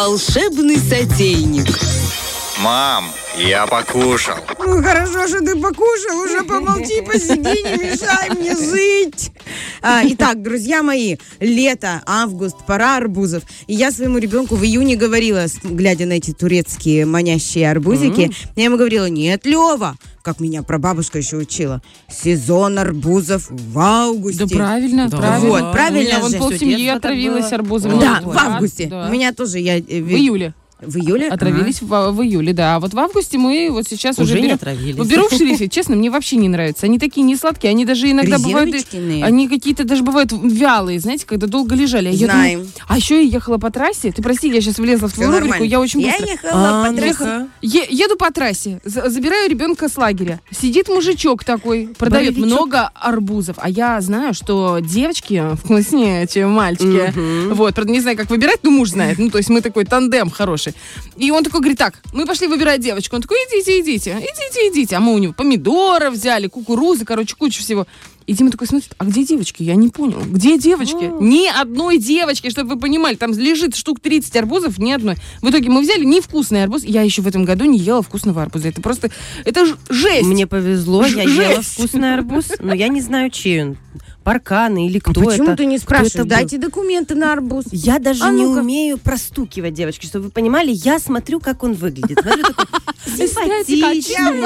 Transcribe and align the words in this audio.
волшебный 0.00 0.78
сотейник. 0.78 1.68
Мам, 2.60 3.12
я 3.46 3.66
покушал. 3.66 4.36
Ну, 4.58 4.82
хорошо, 4.82 5.26
что 5.28 5.40
ты 5.40 5.56
покушал. 5.56 6.18
Уже 6.24 6.44
помолчи, 6.44 7.00
посиди, 7.02 7.62
не 7.62 7.90
мешай 7.90 8.30
мне 8.30 8.54
жить. 8.56 9.32
А, 9.82 10.02
итак, 10.04 10.42
друзья 10.42 10.82
мои, 10.82 11.16
лето, 11.40 12.02
август, 12.06 12.56
пора 12.66 12.96
арбузов. 12.98 13.42
И 13.66 13.74
я 13.74 13.90
своему 13.90 14.18
ребенку 14.18 14.56
в 14.56 14.64
июне 14.64 14.96
говорила, 14.96 15.46
глядя 15.64 16.06
на 16.06 16.14
эти 16.14 16.32
турецкие 16.32 17.06
манящие 17.06 17.70
арбузики, 17.70 18.30
я 18.56 18.64
ему 18.64 18.76
говорила, 18.76 19.06
нет, 19.08 19.46
Лева, 19.46 19.96
как 20.22 20.40
меня 20.40 20.62
прабабушка 20.62 21.18
еще 21.18 21.36
учила, 21.36 21.82
сезон 22.10 22.78
арбузов 22.78 23.46
в 23.50 23.78
августе. 23.78 24.44
Да 24.46 24.54
правильно, 24.56 25.08
Да. 25.08 25.16
правильно. 25.16 25.48
Вот, 25.48 25.72
правильно 25.72 25.98
У 26.00 26.02
меня 26.02 26.18
вон 26.20 26.32
полсемьи 26.34 26.88
отравилась 26.88 27.52
арбузами. 27.52 27.98
Да, 28.00 28.20
Вот, 28.22 28.34
в 28.34 28.38
августе. 28.38 28.86
да. 28.86 29.06
У 29.08 29.12
меня 29.12 29.32
тоже 29.32 29.58
я... 29.58 29.78
э, 29.78 29.80
В 29.80 30.10
июле. 30.12 30.54
В 30.80 30.96
июле? 30.98 31.28
Отравились 31.28 31.82
в, 31.82 32.10
в 32.12 32.22
июле, 32.22 32.52
да. 32.52 32.76
А 32.76 32.80
вот 32.80 32.94
в 32.94 32.98
августе 32.98 33.38
мы 33.38 33.68
вот 33.70 33.86
сейчас 33.88 34.18
уже, 34.18 34.32
Уже 34.34 34.42
берем... 34.42 34.54
отравились. 34.54 35.06
Беру 35.08 35.28
в 35.28 35.30
шерифе, 35.36 35.68
честно, 35.68 35.96
мне 35.96 36.10
вообще 36.10 36.36
не 36.36 36.48
нравятся. 36.48 36.86
Они 36.86 36.98
такие 36.98 37.22
не 37.22 37.36
сладкие, 37.36 37.70
они 37.70 37.84
даже 37.84 38.10
иногда 38.10 38.38
бывают... 38.38 38.74
Они 39.22 39.48
какие-то 39.48 39.84
даже 39.84 40.02
бывают 40.02 40.32
вялые, 40.32 40.98
знаете, 41.00 41.26
когда 41.26 41.46
долго 41.46 41.74
лежали. 41.74 42.08
А 42.08 42.12
я 42.12 42.26
Знаем. 42.26 42.58
думаю- 42.60 42.72
а 42.88 42.96
еще 42.96 43.22
я 43.22 43.28
ехала 43.28 43.58
по 43.58 43.70
трассе. 43.70 44.12
Ты 44.12 44.22
прости, 44.22 44.48
я 44.48 44.60
сейчас 44.60 44.78
влезла 44.78 45.08
в 45.08 45.12
твою 45.12 45.30
рубрику, 45.30 45.48
нормально. 45.50 45.70
я 45.70 45.80
очень 45.80 46.00
Я 46.00 46.12
быстро. 46.18 46.30
ехала 46.32 46.52
А, 46.86 46.90
по 46.90 46.96
трассе. 46.96 47.46
Е- 47.62 47.86
еду 47.90 48.16
по 48.16 48.30
трассе, 48.32 48.80
за- 48.84 49.08
забираю 49.10 49.48
ребенка 49.50 49.88
с 49.88 49.96
лагеря. 49.96 50.40
Сидит 50.50 50.88
мужичок 50.88 51.44
такой, 51.44 51.88
продает 51.98 52.34
Боровичок. 52.34 52.46
много 52.58 52.90
арбузов. 52.94 53.56
А 53.58 53.68
я 53.68 54.00
знаю, 54.00 54.34
что 54.34 54.78
девочки 54.80 55.42
вкуснее, 55.62 56.26
чем 56.26 56.50
мальчики. 56.50 57.12
Вот, 57.52 57.74
правда, 57.74 57.92
не 57.92 58.00
знаю, 58.00 58.16
как 58.16 58.30
выбирать, 58.30 58.60
но 58.62 58.70
муж 58.70 58.90
знает. 58.90 59.18
Ну, 59.18 59.30
то 59.30 59.38
есть 59.38 59.50
мы 59.50 59.60
такой 59.60 59.84
тандем 59.84 60.30
хороший. 60.30 60.69
И 61.16 61.30
он 61.30 61.44
такой 61.44 61.60
говорит, 61.60 61.78
так, 61.78 62.00
мы 62.12 62.26
пошли 62.26 62.46
выбирать 62.46 62.80
девочку. 62.80 63.16
Он 63.16 63.22
такой, 63.22 63.36
идите, 63.48 63.80
идите, 63.80 64.10
идите, 64.18 64.68
идите. 64.68 64.96
А 64.96 65.00
мы 65.00 65.14
у 65.14 65.18
него 65.18 65.32
помидоры 65.32 66.10
взяли, 66.10 66.46
кукурузы, 66.46 67.04
короче, 67.04 67.34
кучу 67.36 67.60
всего. 67.60 67.86
И 68.26 68.32
Дима 68.32 68.50
такой 68.52 68.68
смотрит, 68.68 68.92
а 68.98 69.04
где 69.04 69.24
девочки? 69.24 69.62
Я 69.64 69.74
не 69.74 69.88
понял. 69.88 70.20
Где 70.20 70.56
девочки? 70.56 71.10
Ни 71.20 71.48
одной 71.48 71.98
девочки, 71.98 72.48
чтобы 72.50 72.74
вы 72.74 72.80
понимали. 72.80 73.16
Там 73.16 73.32
лежит 73.32 73.74
штук 73.74 73.98
30 74.00 74.36
арбузов, 74.36 74.78
ни 74.78 74.92
одной. 74.92 75.16
В 75.42 75.50
итоге 75.50 75.68
мы 75.68 75.80
взяли 75.80 76.04
невкусный 76.04 76.62
арбуз. 76.62 76.84
Я 76.84 77.02
еще 77.02 77.22
в 77.22 77.26
этом 77.26 77.44
году 77.44 77.64
не 77.64 77.78
ела 77.78 78.02
вкусного 78.02 78.42
арбуза. 78.42 78.68
Это 78.68 78.80
просто, 78.80 79.10
это 79.44 79.66
жесть. 79.88 80.26
Мне 80.26 80.46
повезло, 80.46 81.04
я 81.04 81.26
Жесть. 81.26 81.50
ела 81.50 81.62
вкусный 81.62 82.14
арбуз, 82.14 82.52
но 82.60 82.72
я 82.72 82.86
не 82.88 83.00
знаю, 83.00 83.30
чей 83.30 83.62
он. 83.62 83.78
Парканы 84.24 84.86
или 84.86 84.98
А 84.98 85.10
кто 85.10 85.20
почему 85.22 85.48
это. 85.48 85.56
ты 85.56 85.64
не 85.66 85.78
спрашиваешь? 85.78 86.28
Дайте 86.28 86.58
документы 86.58 87.14
на 87.14 87.32
арбуз. 87.32 87.64
Я 87.72 87.98
даже 87.98 88.22
А 88.24 88.30
не 88.30 88.44
ну-ка. 88.44 88.60
умею 88.60 88.98
простукивать, 88.98 89.72
девочки, 89.74 90.06
чтобы 90.06 90.26
вы 90.26 90.30
понимали, 90.30 90.70
я 90.72 90.98
смотрю, 90.98 91.40
как 91.40 91.62
он 91.62 91.72
выглядит. 91.74 92.18
Смотрю, 92.20 92.42
такой 92.44 92.66
симпатичный. 93.66 94.40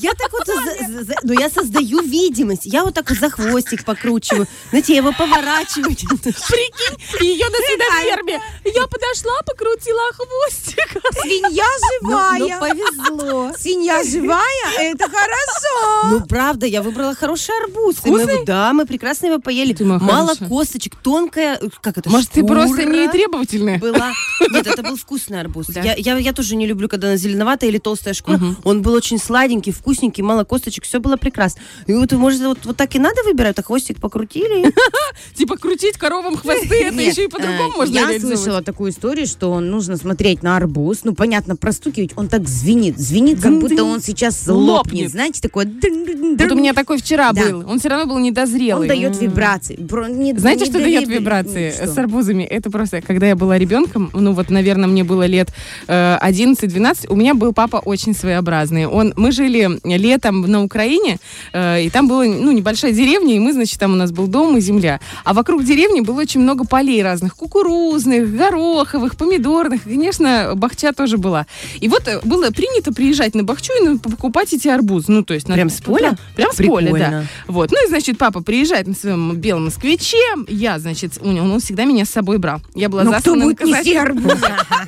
Я 0.00 0.12
так 0.14 0.32
вот, 0.32 0.46
за- 0.46 1.14
ну 1.22 1.32
я 1.38 1.50
создаю 1.50 2.00
видимость. 2.02 2.62
Я 2.64 2.84
вот 2.84 2.94
так 2.94 3.10
вот 3.10 3.18
за 3.18 3.28
хвостик 3.30 3.84
покручиваю. 3.84 4.46
Знаете, 4.70 4.92
я 4.94 4.98
его 5.00 5.12
поворачиваю. 5.12 5.94
Прикинь, 5.94 7.26
ее 7.26 7.46
на 7.48 7.58
свиноферме. 7.58 8.40
Я 8.64 8.86
подошла, 8.86 9.34
покрутила 9.46 10.00
хвостик. 10.14 11.02
Свинья 11.22 11.64
Ну, 12.00 12.08
живая. 12.08 12.38
ну, 12.38 12.48
повезло. 12.58 13.52
Свинья 13.58 14.02
живая, 14.02 14.68
это 14.78 15.04
хорошо. 15.04 16.08
Ну, 16.10 16.26
правда, 16.26 16.66
я 16.66 16.80
выбрала 16.82 17.14
хороший 17.14 17.54
арбуз. 17.64 17.96
Вкусный? 17.96 18.44
да, 18.46 18.61
мы 18.72 18.86
прекрасно 18.86 19.26
его 19.26 19.38
поели. 19.38 19.72
Ты 19.72 19.84
моя 19.84 19.98
Мало 19.98 20.28
хорошая. 20.28 20.48
косточек, 20.48 20.96
тонкая, 20.96 21.58
э, 21.60 21.68
как 21.80 21.98
это, 21.98 22.10
Может, 22.10 22.30
ты 22.30 22.40
шкура 22.40 22.62
просто 22.62 22.84
не 22.84 23.08
требовательная? 23.08 23.78
была. 23.78 24.12
Нет, 24.50 24.66
это 24.66 24.82
был 24.82 24.96
вкусный 24.96 25.40
арбуз. 25.40 25.66
Да. 25.68 25.80
Я, 25.80 25.94
я, 25.96 26.18
я 26.18 26.32
тоже 26.32 26.56
не 26.56 26.66
люблю, 26.66 26.88
когда 26.88 27.08
она 27.08 27.16
зеленоватая 27.16 27.70
или 27.70 27.78
толстая 27.78 28.14
шкура. 28.14 28.40
Он 28.64 28.82
был 28.82 28.92
очень 28.94 29.18
сладенький, 29.18 29.72
вкусненький, 29.72 30.22
мало 30.22 30.44
косточек, 30.44 30.84
все 30.84 31.00
было 31.00 31.16
прекрасно. 31.16 31.62
И 31.86 31.92
вот, 31.92 32.12
может, 32.12 32.40
вот, 32.42 32.58
вот 32.64 32.76
так 32.76 32.94
и 32.94 32.98
надо 32.98 33.22
выбирать, 33.24 33.56
так 33.56 33.66
хвостик 33.66 34.00
покрутили. 34.00 34.72
Типа 35.34 35.56
крутить 35.56 35.96
коровам 35.96 36.36
хвосты, 36.36 36.84
это 36.84 37.00
еще 37.00 37.24
и 37.24 37.28
по-другому 37.28 37.72
э, 37.74 37.76
можно 37.76 37.94
Я 37.94 38.20
слышала 38.20 38.62
такую 38.62 38.92
историю, 38.92 39.26
что 39.26 39.58
нужно 39.60 39.96
смотреть 39.96 40.42
на 40.42 40.56
арбуз. 40.56 41.00
Ну, 41.04 41.14
понятно, 41.14 41.56
простукивать. 41.56 42.10
Он 42.16 42.28
так 42.28 42.48
звенит. 42.48 42.98
Звенит, 42.98 43.40
как 43.40 43.58
будто 43.58 43.84
он 43.84 44.00
сейчас 44.00 44.46
лопнет. 44.46 45.10
Знаете, 45.10 45.40
такой... 45.40 45.66
Вот 45.66 46.52
у 46.52 46.54
меня 46.54 46.74
такой 46.74 46.98
вчера 46.98 47.32
был. 47.32 47.68
Он 47.68 47.78
все 47.78 47.88
равно 47.88 48.06
был 48.06 48.18
недозрелый. 48.52 48.82
Он 48.82 48.88
дает 48.88 49.20
вибрации. 49.20 49.76
Бро- 49.78 50.08
не- 50.08 50.34
Знаете, 50.36 50.64
не 50.64 50.70
что 50.70 50.78
дает 50.80 51.08
вибрации 51.08 51.70
что? 51.70 51.86
с 51.86 51.98
арбузами? 51.98 52.42
Это 52.42 52.70
просто, 52.70 53.00
когда 53.00 53.26
я 53.26 53.36
была 53.36 53.58
ребенком, 53.58 54.10
ну 54.12 54.32
вот, 54.32 54.50
наверное, 54.50 54.88
мне 54.88 55.04
было 55.04 55.26
лет 55.26 55.48
э, 55.88 56.18
11-12, 56.22 57.06
у 57.08 57.16
меня 57.16 57.34
был 57.34 57.52
папа 57.52 57.76
очень 57.76 58.14
своеобразный. 58.14 58.86
Он, 58.86 59.12
мы 59.16 59.32
жили 59.32 59.80
летом 59.84 60.42
на 60.42 60.62
Украине, 60.62 61.18
э, 61.52 61.82
и 61.84 61.90
там 61.90 62.08
была, 62.08 62.24
ну, 62.24 62.52
небольшая 62.52 62.92
деревня, 62.92 63.34
и 63.36 63.38
мы, 63.38 63.52
значит, 63.52 63.78
там 63.78 63.92
у 63.92 63.96
нас 63.96 64.12
был 64.12 64.26
дом 64.26 64.56
и 64.56 64.60
земля. 64.60 65.00
А 65.24 65.32
вокруг 65.32 65.64
деревни 65.64 66.00
было 66.00 66.20
очень 66.20 66.40
много 66.40 66.64
полей 66.64 67.02
разных, 67.02 67.34
кукурузных, 67.36 68.34
гороховых, 68.36 69.16
помидорных, 69.16 69.86
и, 69.86 69.90
конечно, 69.90 70.52
бахча 70.54 70.92
тоже 70.92 71.18
была. 71.18 71.46
И 71.80 71.88
вот 71.88 72.06
э, 72.08 72.20
было 72.24 72.50
принято 72.50 72.92
приезжать 72.92 73.34
на 73.34 73.42
бахчу 73.44 73.72
и 73.80 73.84
на- 73.88 73.98
покупать 73.98 74.52
эти 74.52 74.68
арбузы. 74.68 75.06
Ну, 75.12 75.22
то 75.24 75.34
есть... 75.34 75.48
на- 75.48 75.54
Прям 75.54 75.70
с 75.70 75.80
поля? 75.80 76.16
Прям 76.36 76.52
с 76.52 76.56
поля, 76.56 76.92
да. 77.10 77.24
Вот. 77.46 77.70
Ну 77.72 77.84
и, 77.84 77.88
значит, 77.88 78.18
папа 78.18 78.41
приезжает 78.42 78.86
на 78.86 78.94
своем 78.94 79.36
белом 79.36 79.64
москвиче. 79.66 80.18
Я, 80.48 80.78
значит, 80.78 81.18
у 81.20 81.30
него, 81.30 81.46
он 81.46 81.60
всегда 81.60 81.84
меня 81.84 82.04
с 82.04 82.10
собой 82.10 82.38
брал. 82.38 82.60
Я 82.74 82.88
была 82.88 83.04
Ну, 83.04 83.12
кто 83.12 83.34
будет 83.34 83.60
арбуз? 83.62 84.32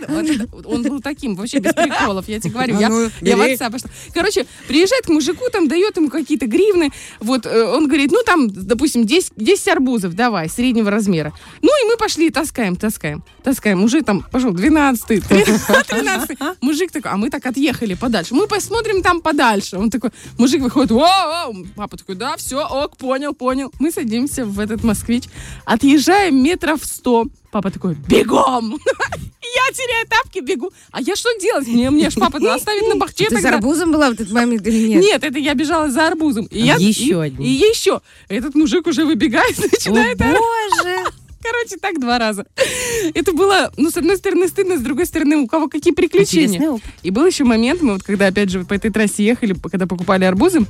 Вот, 0.08 0.66
Он 0.66 0.82
был 0.82 1.00
таким, 1.00 1.34
вообще 1.34 1.58
без 1.58 1.72
приколов, 1.72 2.28
я 2.28 2.40
тебе 2.40 2.52
говорю. 2.52 2.78
Я, 2.78 2.88
ну, 2.88 3.08
в 3.08 3.40
отца 3.40 3.70
пошла. 3.70 3.90
Короче, 4.12 4.46
приезжает 4.68 5.06
к 5.06 5.08
мужику, 5.08 5.44
там 5.50 5.68
дает 5.68 5.96
ему 5.96 6.10
какие-то 6.10 6.46
гривны. 6.46 6.90
Вот 7.20 7.46
э, 7.46 7.64
он 7.64 7.86
говорит, 7.86 8.10
ну 8.12 8.22
там, 8.24 8.50
допустим, 8.50 9.04
10, 9.04 9.32
10 9.36 9.68
арбузов, 9.68 10.14
давай, 10.14 10.48
среднего 10.48 10.90
размера. 10.90 11.32
Ну 11.62 11.68
и 11.68 11.88
мы 11.88 11.96
пошли, 11.96 12.30
таскаем, 12.30 12.76
таскаем, 12.76 13.24
таскаем. 13.42 13.82
Уже 13.82 14.02
там 14.02 14.22
пошел 14.30 14.52
12 14.52 15.26
13 15.26 16.38
Мужик 16.60 16.92
такой, 16.92 17.10
а 17.10 17.16
мы 17.16 17.30
так 17.30 17.44
отъехали 17.46 17.94
подальше. 17.94 18.34
Мы 18.34 18.46
посмотрим 18.46 19.02
там 19.02 19.20
подальше. 19.20 19.76
Он 19.76 19.90
такой, 19.90 20.10
мужик 20.38 20.62
выходит, 20.62 20.92
о, 20.92 21.52
папа 21.76 21.96
такой, 21.96 22.14
да, 22.14 22.36
все, 22.36 22.64
ок, 22.64 22.96
понял, 22.96 23.34
понял. 23.44 23.70
Мы 23.78 23.90
садимся 23.90 24.46
в 24.46 24.58
этот 24.58 24.82
москвич, 24.84 25.24
отъезжаем 25.66 26.42
метров 26.42 26.82
100. 26.82 27.26
Папа 27.50 27.70
такой, 27.70 27.94
бегом! 28.08 28.70
Я 29.42 29.72
теряю 29.74 30.06
тапки, 30.08 30.40
бегу. 30.40 30.72
А 30.90 31.00
я 31.00 31.14
что 31.14 31.28
делать? 31.38 31.68
Мне, 31.68 31.90
мне 31.90 32.10
ж 32.10 32.14
папа 32.14 32.38
оставит 32.54 32.88
на 32.88 32.96
бахче 32.96 33.24
Ты 33.28 33.38
с 33.38 33.42
тогда. 33.42 33.56
арбузом 33.56 33.92
была 33.92 34.10
в 34.10 34.14
этот 34.14 34.30
момент 34.32 34.66
или 34.66 34.88
нет? 34.88 35.02
Нет, 35.02 35.22
это 35.22 35.38
я 35.38 35.54
бежала 35.54 35.90
за 35.90 36.08
арбузом. 36.08 36.46
И 36.46 36.60
я, 36.60 36.74
Еще 36.76 37.04
и, 37.04 37.12
одним. 37.12 37.42
И 37.46 37.48
еще. 37.50 38.00
Этот 38.28 38.54
мужик 38.56 38.86
уже 38.86 39.04
выбегает, 39.04 39.56
начинает 39.72 40.20
орать. 40.20 40.38
Боже! 40.38 41.04
Короче, 41.44 41.76
так 41.76 42.00
два 42.00 42.18
раза. 42.18 42.46
Это 43.12 43.32
было, 43.32 43.70
ну, 43.76 43.90
с 43.90 43.96
одной 43.96 44.16
стороны, 44.16 44.48
стыдно, 44.48 44.78
с 44.78 44.80
другой 44.80 45.04
стороны, 45.06 45.36
у 45.36 45.46
кого 45.46 45.68
какие 45.68 45.92
приключения. 45.92 46.80
И 47.02 47.10
был 47.10 47.26
еще 47.26 47.44
момент, 47.44 47.82
мы 47.82 47.94
вот 47.94 48.02
когда, 48.02 48.28
опять 48.28 48.48
же, 48.50 48.64
по 48.64 48.72
этой 48.72 48.90
трассе 48.90 49.24
ехали, 49.24 49.54
когда 49.54 49.86
покупали 49.86 50.24
арбузы, 50.24 50.60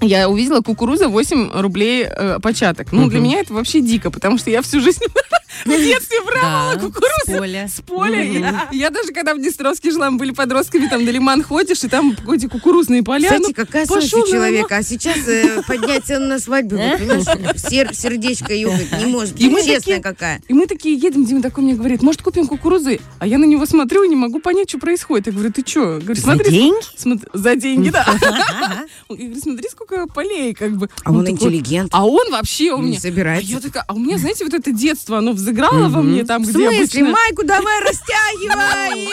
я 0.00 0.28
увидела 0.28 0.60
кукуруза 0.60 1.08
8 1.08 1.50
рублей 1.54 2.04
э, 2.04 2.38
початок. 2.40 2.92
Ну, 2.92 3.08
для 3.08 3.20
меня 3.20 3.40
это 3.40 3.52
вообще 3.54 3.80
дико, 3.80 4.10
потому 4.10 4.38
что 4.38 4.50
я 4.50 4.62
всю 4.62 4.80
жизнь 4.80 5.04
в 5.64 5.68
детстве 5.68 6.18
Да, 6.34 6.74
кукурузу. 6.74 7.10
с 7.26 7.38
поля. 7.38 7.68
С 7.68 7.80
поля. 7.80 8.68
Я- 8.72 8.90
даже, 8.90 9.12
когда 9.12 9.34
в 9.34 9.38
Днестровске 9.38 9.90
жила, 9.90 10.10
мы 10.10 10.18
были 10.18 10.32
подростками, 10.32 10.86
там 10.88 11.04
на 11.04 11.10
лиман 11.10 11.42
ходишь, 11.42 11.82
и 11.84 11.88
там 11.88 12.16
эти 12.32 12.46
кукурузные 12.46 13.02
поля. 13.02 13.24
Кстати, 13.28 13.42
ну, 13.48 13.54
какая 13.54 13.86
совесть 13.86 14.14
у 14.14 14.26
человека. 14.26 14.76
А 14.76 14.82
сейчас 14.82 15.26
э, 15.26 15.62
поднять 15.66 16.04
цену 16.04 16.26
на 16.26 16.38
свадьбу, 16.38 16.76
сердечко 16.76 18.54
ёкать 18.54 18.92
не 18.98 19.06
может. 19.06 19.38
Честная 19.38 20.00
какая. 20.00 20.42
И 20.48 20.52
мы 20.52 20.66
такие 20.66 20.96
едем, 20.96 21.24
Дима 21.24 21.42
такой 21.42 21.64
мне 21.64 21.74
говорит, 21.74 22.02
может, 22.02 22.22
купим 22.22 22.46
кукурузы? 22.46 23.00
А 23.18 23.26
я 23.26 23.38
на 23.38 23.44
него 23.44 23.64
смотрю 23.66 24.02
и 24.02 24.08
не 24.08 24.16
могу 24.16 24.40
понять, 24.40 24.68
что 24.68 24.78
происходит. 24.78 25.26
Я 25.28 25.32
говорю, 25.32 25.52
ты 25.52 25.62
что? 25.66 26.00
За 26.00 26.36
деньги? 26.36 27.28
За 27.32 27.56
деньги, 27.56 27.90
да. 27.90 28.04
Я 29.08 29.16
говорю, 29.16 29.40
смотри, 29.40 29.68
сколько 29.70 30.06
полей, 30.06 30.54
как 30.54 30.76
бы. 30.76 30.88
А 31.04 31.10
он 31.12 31.24
такой, 31.24 31.32
интеллигент. 31.32 31.90
А 31.92 32.06
он 32.06 32.30
вообще 32.30 32.72
у 32.72 32.78
меня... 32.78 32.98
А 32.98 33.00
собирается. 33.00 33.50
я 33.50 33.60
такая, 33.60 33.84
а 33.86 33.94
у 33.94 33.98
меня, 33.98 34.18
знаете, 34.18 34.44
вот 34.44 34.54
это 34.54 34.72
детство, 34.72 35.18
оно 35.18 35.32
взыграло 35.42 35.88
во 35.88 36.02
мне 36.02 36.24
там, 36.24 36.42
В 36.42 36.48
где 36.48 36.52
смысле? 36.52 36.78
обычно... 36.78 37.10
Майку 37.10 37.44
давай 37.44 37.80
растягивай! 37.80 39.08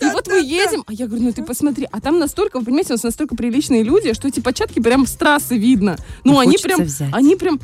И 0.00 0.04
вот 0.12 0.28
мы 0.28 0.40
едем, 0.40 0.84
а 0.86 0.92
я 0.92 1.06
говорю, 1.06 1.24
ну 1.24 1.32
ты 1.32 1.42
посмотри, 1.42 1.86
а 1.90 2.00
там 2.00 2.18
настолько, 2.18 2.58
вы 2.58 2.64
понимаете, 2.64 2.92
у 2.92 2.94
нас 2.94 3.02
настолько 3.02 3.36
приличные 3.36 3.82
люди, 3.82 4.12
что 4.14 4.28
эти 4.28 4.40
початки 4.40 4.80
прям 4.80 5.06
с 5.06 5.12
трассы 5.12 5.56
видно. 5.56 5.96
Ну, 6.24 6.38
они 6.38 6.56
прям, 6.58 6.80
они 7.12 7.36
прям, 7.36 7.60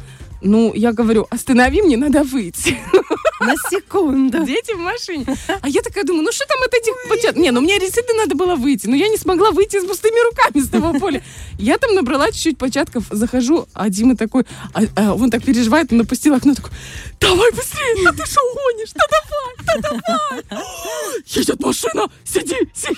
ну, 0.46 0.72
я 0.74 0.92
говорю, 0.92 1.26
останови, 1.30 1.82
мне 1.82 1.96
надо 1.96 2.22
выйти. 2.22 2.76
На 3.40 3.54
секунду. 3.70 4.44
Дети 4.44 4.72
в 4.74 4.78
машине. 4.78 5.26
А 5.60 5.68
я 5.68 5.82
такая 5.82 6.04
думаю, 6.04 6.24
ну 6.24 6.32
что 6.32 6.46
там 6.46 6.58
от 6.62 6.72
этих 6.74 6.94
почат? 7.08 7.36
Не, 7.36 7.50
ну 7.50 7.60
мне 7.60 7.78
действительно 7.78 8.22
надо 8.22 8.34
было 8.34 8.56
выйти. 8.56 8.86
Но 8.86 8.96
я 8.96 9.08
не 9.08 9.16
смогла 9.18 9.50
выйти 9.50 9.78
с 9.80 9.84
пустыми 9.84 10.18
руками 10.30 10.64
с 10.64 10.68
того 10.68 10.98
поля. 10.98 11.22
Я 11.58 11.76
там 11.78 11.94
набрала 11.94 12.32
чуть-чуть 12.32 12.58
початков, 12.58 13.04
захожу, 13.10 13.66
а 13.74 13.88
Дима 13.90 14.16
такой, 14.16 14.44
а- 14.74 14.82
а 14.96 15.14
он 15.14 15.30
так 15.30 15.44
переживает, 15.44 15.92
он 15.92 15.98
напустил 15.98 16.34
окно, 16.34 16.54
такой, 16.54 16.70
давай 17.20 17.50
быстрее, 17.52 18.04
да 18.04 18.12
ты 18.12 18.24
что 18.26 18.40
гонишь, 18.54 18.92
да 18.94 19.04
давай. 19.82 20.42
машина, 21.66 22.08
сиди, 22.24 22.56
сиди. 22.74 22.96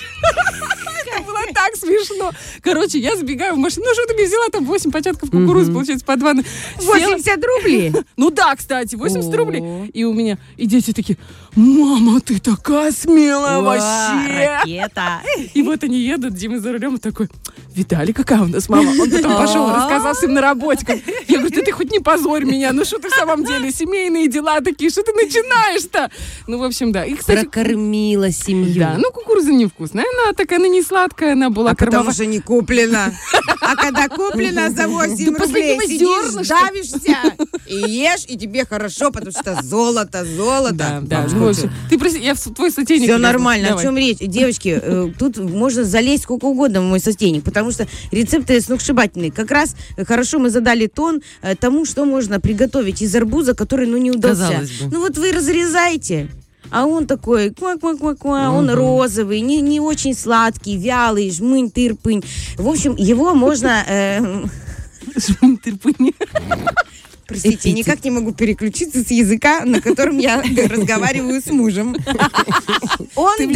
Это 1.07 1.23
было 1.23 1.39
так 1.55 1.75
смешно. 1.77 2.33
Короче, 2.63 2.99
я 2.99 3.17
сбегаю 3.17 3.55
в 3.55 3.59
машину. 3.59 3.87
Ну, 3.87 3.95
что 3.95 4.07
ты 4.07 4.15
мне 4.15 4.25
взяла 4.25 4.49
там 4.51 4.65
8 4.65 4.91
початков 4.91 5.31
кукурузы, 5.31 5.73
получается, 5.73 6.05
по 6.05 6.17
2. 6.17 6.35
80 6.77 7.45
рублей. 7.45 7.93
Ну 8.17 8.31
да, 8.31 8.55
кстати, 8.57 8.97
80 8.97 9.33
О. 9.33 9.37
рублей. 9.37 9.91
И 9.95 10.05
у 10.05 10.13
меня, 10.13 10.39
и 10.57 10.67
дети 10.67 10.93
такие, 10.93 11.17
мама, 11.55 12.21
ты 12.21 12.39
такая 12.41 12.91
смелая 12.91 13.61
вообще. 13.61 14.59
Ракета. 14.65 15.23
И 15.55 15.63
вот 15.63 15.85
они 15.85 15.99
едут, 15.99 16.35
Дима 16.35 16.59
за 16.59 16.73
рулем 16.73 16.99
такой, 16.99 17.29
видали, 17.75 18.13
какая 18.13 18.43
у 18.43 18.47
нас 18.47 18.69
мама? 18.69 18.91
Он 18.91 19.11
потом 19.11 19.37
пошел, 19.37 19.73
рассказал 19.73 20.15
всем 20.15 20.35
на 20.35 20.41
работе. 20.41 21.03
Я 21.29 21.39
говорю, 21.39 21.63
ты 21.63 21.73
хоть 21.73 21.93
не 21.93 22.01
позорь 22.01 22.45
меня, 22.45 22.73
ну 22.73 22.85
что 22.85 22.99
ты 22.99 23.09
в 23.09 23.15
самом 23.15 23.45
деле, 23.45 23.71
семейные 23.71 24.29
дела 24.29 24.61
такие, 24.61 24.91
что 24.91 25.03
ты 25.03 25.13
начинаешь-то? 25.13 26.11
Ну, 26.49 26.59
в 26.59 26.65
общем, 26.65 26.93
да. 26.93 27.05
И, 27.05 27.15
кстати, 27.15 27.43
Прокормила 27.43 28.31
семью. 28.33 28.75
да, 28.81 28.95
ну 28.99 29.11
кукуруза 29.13 29.53
невкусная, 29.53 30.05
она 30.25 30.33
такая, 30.33 30.59
она 30.59 30.69
не 30.69 30.83
сладкая, 30.83 31.35
она 31.35 31.51
была 31.51 31.73
А 31.73 31.75
потому 31.75 31.91
кормовая. 31.93 32.15
что 32.15 32.25
не 32.27 32.41
куплена. 32.41 33.13
А 33.69 33.77
когда 33.77 34.09
куплена 34.09 34.71
за 34.71 34.89
8 34.89 35.35
До 35.35 35.45
рублей, 35.45 35.79
сидишь, 35.87 36.49
давишься 36.49 37.37
и 37.67 37.75
ешь, 37.75 38.25
и 38.27 38.37
тебе 38.39 38.65
хорошо, 38.65 39.11
потому 39.11 39.31
что 39.31 39.59
золото, 39.63 40.25
золото. 40.25 41.03
Да, 41.03 41.27
да. 41.27 41.53
Ты 41.91 41.99
прости, 41.99 42.21
я 42.21 42.35
в 42.35 42.41
твой 42.41 42.71
сотейник. 42.71 43.05
Все 43.05 43.19
нормально. 43.19 43.69
Давай. 43.69 43.85
О 43.85 43.87
чем 43.87 43.97
речь? 43.99 44.19
Девочки, 44.21 44.81
э, 44.83 45.13
тут 45.19 45.37
можно 45.37 45.85
залезть 45.85 46.23
сколько 46.23 46.47
угодно 46.47 46.81
в 46.81 46.85
мой 46.85 47.01
сотейник, 47.01 47.45
потому 47.45 47.71
что 47.71 47.87
рецепты 48.11 48.61
сногсшибательные. 48.61 49.31
Как 49.31 49.51
раз 49.51 49.77
хорошо 50.07 50.39
мы 50.39 50.49
задали 50.49 50.87
тон 50.87 51.21
э, 51.43 51.55
тому, 51.55 51.85
что 51.85 52.07
можно 52.07 52.41
приготовить 52.41 53.03
из 53.03 53.15
арбуза, 53.15 53.55
который, 53.55 53.87
ну, 53.87 53.99
не 53.99 54.11
удался. 54.11 54.49
Казалось 54.49 54.71
бы. 54.71 54.89
Ну, 54.91 55.01
вот 55.01 55.19
вы 55.19 55.33
разрезаете, 55.33 56.29
а 56.71 56.87
он 56.87 57.07
такой, 57.07 57.51
ква-ква-ква-ква, 57.51 58.51
он 58.51 58.71
розовый, 58.71 59.41
не, 59.41 59.61
не 59.61 59.81
очень 59.81 60.15
сладкий, 60.15 60.77
вялый, 60.77 61.31
жмынь, 61.31 61.71
тырпынь. 61.71 62.23
В 62.57 62.69
общем, 62.69 62.95
его 62.97 63.35
можно... 63.35 63.85
э, 63.87 64.45
Жмынь, 65.17 65.59
тырпынь. 65.59 66.13
Простите, 67.29 67.73
никак 67.73 68.03
не 68.05 68.11
могу 68.11 68.33
переключиться 68.33 69.05
с 69.05 69.11
языка, 69.11 69.63
на 69.67 69.83
котором 69.83 70.17
я 70.17 70.43
разговариваю 70.71 71.43
с 71.43 71.51
мужем. 71.51 71.95
Он 73.15 73.37
Ты 73.37 73.47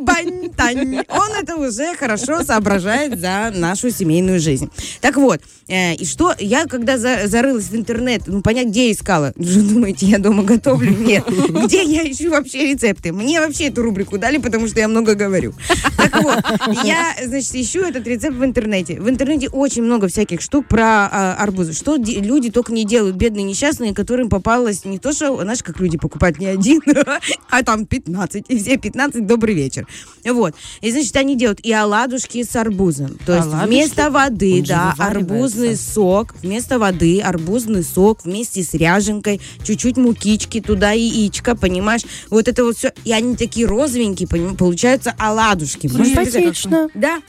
мне, 0.00 0.48
дырпынь, 0.48 0.50
пожалуйста, 0.56 0.56
тынь, 0.56 0.86
жмынь. 0.86 1.04
штынь, 1.04 1.04
бань, 1.04 1.04
тань. 1.04 1.04
Он 1.08 1.32
это 1.42 1.56
уже 1.56 1.94
хорошо 1.96 2.42
соображает 2.44 3.18
за 3.20 3.52
нашу 3.54 3.90
семейную 3.90 4.40
жизнь. 4.40 4.70
Так 5.00 5.16
вот, 5.16 5.40
э, 5.68 5.94
и 5.94 6.04
что, 6.04 6.34
я 6.38 6.66
когда 6.66 6.98
за- 6.98 7.26
зарылась 7.26 7.66
в 7.66 7.76
интернет, 7.76 8.22
ну, 8.26 8.42
понять, 8.42 8.68
где 8.68 8.86
я 8.86 8.92
искала. 8.92 9.32
Ну, 9.36 9.44
что 9.44 9.62
думаете, 9.62 10.06
я 10.06 10.18
дома 10.18 10.42
готовлю? 10.42 10.90
Нет. 10.90 11.24
Где 11.26 11.82
я 11.84 12.02
ищу 12.10 12.30
вообще 12.30 12.72
рецепты? 12.72 13.12
Мне 13.12 13.40
вообще 13.40 13.68
эту 13.68 13.82
рубрику 13.82 14.18
дали, 14.18 14.38
потому 14.38 14.68
что 14.68 14.80
я 14.80 14.88
много 14.88 15.14
говорю. 15.14 15.54
Так 15.96 16.22
вот, 16.22 16.42
я, 16.84 17.14
значит, 17.24 17.54
ищу 17.54 17.80
этот 17.80 18.06
рецепт 18.06 18.36
в 18.36 18.44
интернете. 18.44 19.00
В 19.00 19.08
интернете 19.08 19.48
очень 19.48 19.82
много 19.82 20.08
всяких 20.08 20.40
штук 20.40 20.66
про 20.68 21.08
а, 21.10 21.36
арбузы. 21.38 21.72
Что 21.72 21.96
люди 21.96 22.50
только 22.50 22.72
не 22.72 22.84
делают, 22.84 23.16
бедные 23.16 23.44
несчастные, 23.44 23.94
которым 23.94 24.28
попалось 24.28 24.84
не 24.84 24.98
то, 24.98 25.12
что, 25.12 25.40
знаешь, 25.42 25.62
как 25.62 25.80
люди 25.80 25.98
покупают 25.98 26.38
не 26.38 26.46
один, 26.46 26.80
а 27.50 27.62
там 27.62 27.86
15, 27.86 28.44
и 28.48 28.58
все 28.58 28.76
15 28.76 29.26
добрый 29.26 29.54
вечер. 29.54 29.86
Вот. 30.24 30.54
И, 30.80 30.90
значит, 30.90 31.16
они 31.16 31.36
делают 31.36 31.60
и 31.60 31.72
оладушки 31.72 32.42
с 32.42 32.54
арбузом. 32.56 33.18
То 33.24 33.34
есть 33.34 33.46
Оладушки? 33.46 33.68
вместо 33.68 34.10
воды, 34.10 34.58
Он 34.58 34.64
да, 34.64 34.94
арбузный 34.98 35.76
сок, 35.76 36.34
вместо 36.42 36.78
воды 36.78 37.20
арбузный 37.20 37.82
сок 37.82 38.24
вместе 38.24 38.62
с 38.62 38.74
ряженкой, 38.74 39.40
чуть-чуть 39.64 39.96
мукички, 39.96 40.60
туда 40.60 40.92
яичко, 40.92 41.56
понимаешь? 41.56 42.02
Вот 42.28 42.48
это 42.48 42.64
вот 42.64 42.76
все. 42.76 42.92
И 43.04 43.12
они 43.12 43.36
такие 43.36 43.66
розовенькие, 43.66 44.28
поним- 44.28 44.56
получаются 44.56 45.14
оладушки. 45.18 45.88
Представить? 45.88 46.32
Симпатично. 46.32 46.88
Да. 46.94 47.20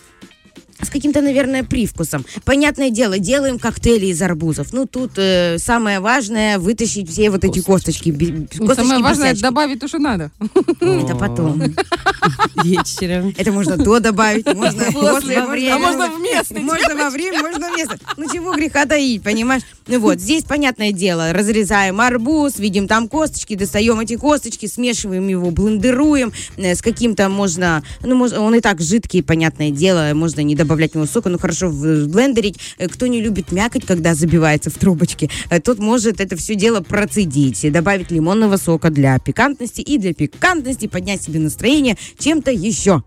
С 0.84 0.90
каким-то, 0.90 1.22
наверное, 1.22 1.64
привкусом. 1.64 2.26
Понятное 2.44 2.90
дело, 2.90 3.20
делаем 3.20 3.60
коктейли 3.60 4.08
из 4.08 4.22
арбузов. 4.22 4.74
Ну, 4.74 4.86
тут 4.86 5.12
э, 5.18 5.58
самое 5.60 6.00
важное 6.00 6.58
вытащить 6.60 7.10
все 7.10 7.30
вот 7.30 7.44
эти 7.44 7.62
косточки. 7.62 8.10
би- 8.10 8.32
Ну, 8.32 8.68
косточки 8.68 8.82
Самое 8.88 9.04
важное, 9.04 9.26
босячки. 9.30 9.42
добавить 9.44 9.80
то, 9.80 9.88
что 9.88 10.00
надо. 10.00 10.32
Это 10.80 11.16
потом. 11.16 11.62
Вечером. 12.64 13.34
Это 13.38 13.52
можно 13.52 13.78
до 13.78 14.00
добавить, 14.00 14.46
можно 14.54 14.86
после, 14.92 15.38
А 15.38 15.48
время. 15.48 15.80
можно 15.80 16.08
вместо. 16.10 16.60
Можно 16.60 16.96
во 16.96 17.10
время, 17.10 17.40
можно 17.42 17.72
вместо. 17.72 17.98
Ну 18.18 18.26
чего 18.32 18.54
греха 18.54 18.86
таить, 18.86 19.24
понимаешь? 19.24 19.64
Ну 19.92 20.00
вот, 20.00 20.22
здесь 20.22 20.46
понятное 20.46 20.94
дело, 20.94 21.34
разрезаем 21.34 22.00
арбуз, 22.00 22.60
видим 22.60 22.88
там 22.88 23.10
косточки, 23.10 23.56
достаем 23.56 24.00
эти 24.00 24.16
косточки, 24.16 24.66
смешиваем 24.66 25.28
его, 25.28 25.52
блендеруем, 25.52 26.32
э, 26.56 26.76
с 26.76 26.82
каким-то 26.82 27.28
можно, 27.28 27.84
ну 28.02 28.18
он 28.24 28.56
и 28.56 28.62
так 28.62 28.80
жидкий, 28.80 29.22
понятное 29.22 29.70
дело, 29.70 30.14
можно 30.14 30.40
не 30.40 30.56
добавлять 30.56 30.94
в 30.94 30.96
него 30.96 31.08
сока, 31.08 31.28
но 31.28 31.38
хорошо 31.38 31.70
блендерить. 31.70 32.58
Э, 32.78 32.88
Кто 32.88 33.08
не 33.08 33.20
любит 33.20 33.52
мякоть, 33.52 33.86
когда 33.86 34.16
забивается 34.16 34.70
в 34.70 34.76
трубочке, 34.76 35.30
э, 35.50 35.60
тот 35.60 35.80
может 35.80 36.22
это 36.22 36.38
все 36.38 36.56
дело 36.56 36.80
процедить, 36.80 37.70
добавить 37.70 38.12
лимонного 38.12 38.56
сока 38.56 38.92
для 38.92 39.20
пикантности 39.20 39.82
и 39.82 39.98
для 39.98 40.14
пикантности 40.14 40.88
поднять 40.88 41.22
себе 41.22 41.42
настроение 41.42 41.98
чем-то 42.18 42.50
еще. 42.50 43.04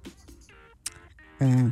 Э, 1.44 1.70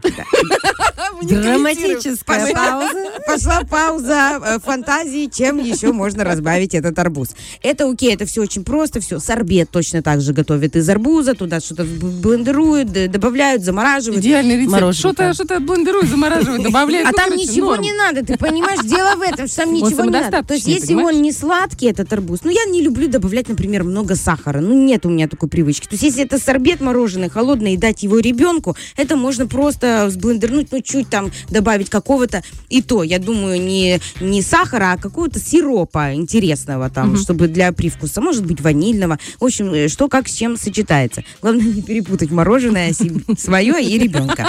Драматическая 1.23 2.47
Пошла, 2.47 2.55
пауза. 2.55 3.11
пошла 3.27 3.61
пауза 3.65 4.41
э, 4.45 4.59
фантазии, 4.59 5.31
чем 5.33 5.59
еще 5.59 5.93
можно 5.93 6.25
разбавить 6.25 6.75
этот 6.75 6.99
арбуз. 6.99 7.31
Это 7.63 7.89
окей, 7.89 8.15
это 8.15 8.27
все 8.27 8.43
очень 8.43 8.65
просто, 8.65 9.01
все. 9.01 9.19
Сорбет 9.21 9.71
точно 9.71 10.03
так 10.03 10.21
же 10.21 10.33
готовят 10.33 10.75
из 10.77 10.89
арбуза, 10.89 11.35
туда 11.35 11.61
что-то 11.61 11.85
блендеруют, 11.85 12.91
добавляют, 13.11 13.63
замораживают. 13.63 14.25
Идеальный 14.25 14.63
рецепт. 14.63 14.95
Что-то 14.95 15.33
что 15.33 15.61
блендируют, 15.61 16.09
замораживают, 16.09 16.63
добавляют. 16.65 17.09
А 17.09 17.13
там 17.13 17.37
ничего 17.37 17.77
не 17.77 17.93
надо, 17.93 18.25
ты 18.25 18.37
понимаешь? 18.37 18.81
Дело 18.85 19.17
в 19.17 19.23
этом, 19.23 19.47
что 19.47 19.63
там 19.63 19.73
ничего 19.73 20.05
не 20.05 20.11
надо. 20.11 20.43
То 20.43 20.55
есть, 20.55 20.67
если 20.67 20.95
он 20.95 21.23
не 21.23 21.33
сладкий, 21.33 21.87
этот 21.87 22.13
арбуз, 22.13 22.41
ну, 22.43 22.51
я 22.51 22.65
не 22.65 22.83
люблю 22.83 23.09
добавлять, 23.09 23.49
например, 23.49 23.85
много 23.85 24.17
сахара. 24.17 24.61
Ну, 24.61 24.75
нет 24.75 25.07
у 25.07 25.11
меня 25.11 25.29
такой 25.29 25.49
привычки. 25.49 25.87
То 25.87 25.95
есть, 25.95 26.03
если 26.03 26.25
это 26.25 26.39
сорбет 26.39 26.81
мороженое, 26.81 27.29
холодное, 27.29 27.73
и 27.73 27.77
дать 27.77 28.03
его 28.03 28.19
ребенку, 28.19 28.77
это 28.97 29.17
можно 29.17 29.47
просто 29.47 29.62
сблендернуть, 29.71 30.69
ну, 30.73 30.81
чуть 30.83 31.09
там 31.09 31.31
добавить 31.49 31.91
какого-то, 31.91 32.43
и 32.69 32.83
то, 32.83 33.03
я 33.03 33.19
думаю, 33.19 33.61
не, 33.61 34.01
не 34.21 34.43
сахара, 34.43 34.93
а 34.93 34.97
какого-то 34.97 35.39
сиропа 35.39 36.15
интересного 36.15 36.91
там, 36.91 37.17
чтобы 37.17 37.49
для 37.49 37.73
привкуса. 37.73 38.21
Может 38.21 38.45
быть, 38.45 38.61
ванильного. 38.61 39.19
В 39.39 39.45
общем, 39.45 39.73
э, 39.73 39.89
что 39.89 40.09
как 40.09 40.29
с 40.29 40.33
чем 40.33 40.57
сочетается. 40.57 41.23
Главное, 41.41 41.65
не 41.75 41.83
перепутать 41.83 42.31
мороженое 42.31 42.93
свое 43.39 43.83
и 43.83 43.99
ребенка. 43.99 44.49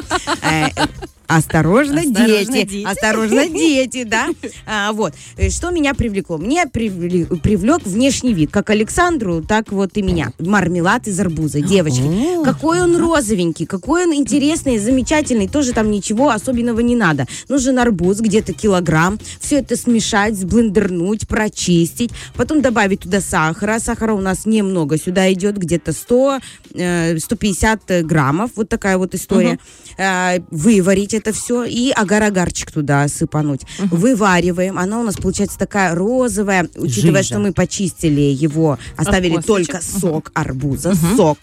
Э, 1.27 1.35
Осторожно, 1.37 2.01
Осторожно, 2.01 2.53
дети. 2.53 2.69
дети. 2.69 2.85
Осторожно, 2.85 3.47
дети, 3.49 4.03
да. 4.03 4.27
А, 4.65 4.91
вот. 4.93 5.13
Э, 5.37 5.49
Что 5.49 5.71
меня 5.71 5.93
привлекло? 5.93 6.37
Привли- 6.37 7.25
привлек 7.41 7.85
внешний 7.85 8.33
вид. 8.33 8.51
Как 8.51 8.69
Александру, 8.69 9.41
так 9.41 9.71
вот 9.71 9.97
и 9.97 10.01
меня. 10.01 10.31
Мармелад 10.39 11.07
из 11.07 11.19
арбуза. 11.19 11.61
Девочки. 11.61 12.43
Какой 12.43 12.81
он 12.81 12.97
розовенький, 12.97 13.65
какой 13.65 14.05
он 14.05 14.13
интересный, 14.13 14.77
замечательный. 14.79 15.47
Тоже 15.47 15.73
там 15.73 15.91
ничего 15.91 16.29
особенного 16.29 16.79
не 16.81 16.95
надо. 16.95 17.25
Нужен 17.49 17.79
арбуз, 17.79 18.19
где-то 18.19 18.53
килограмм. 18.53 19.19
Все 19.39 19.59
это 19.59 19.75
смешать, 19.75 20.35
сблендернуть, 20.37 21.27
прочистить. 21.27 22.11
Потом 22.35 22.61
добавить 22.61 23.01
туда 23.01 23.21
сахара. 23.21 23.79
Сахара 23.79 24.13
у 24.13 24.21
нас 24.21 24.45
немного. 24.45 24.97
Сюда 24.97 25.31
идет 25.33 25.57
где-то 25.57 25.93
100, 25.93 26.39
э, 26.73 27.17
150 27.19 28.01
граммов. 28.03 28.51
Вот 28.55 28.69
такая 28.69 28.97
вот 28.97 29.15
история. 29.15 29.59
Э, 29.97 30.39
Выварить 30.51 31.12
это 31.13 31.31
все 31.31 31.63
и 31.63 31.91
агар-агарчик 31.91 32.71
туда 32.71 33.07
сыпануть. 33.07 33.61
Вывариваем. 33.79 34.77
Она 34.77 34.99
у 34.99 35.03
нас 35.03 35.15
получается 35.15 35.57
такая 35.57 35.95
розовая, 35.95 36.69
учитывая, 36.75 37.21
Жижа. 37.21 37.35
что 37.35 37.39
мы 37.39 37.53
почистили 37.53 38.21
его, 38.21 38.77
оставили 38.97 39.37
только 39.41 39.81
сок 39.81 40.31
арбуза, 40.33 40.95
сок. 41.15 41.37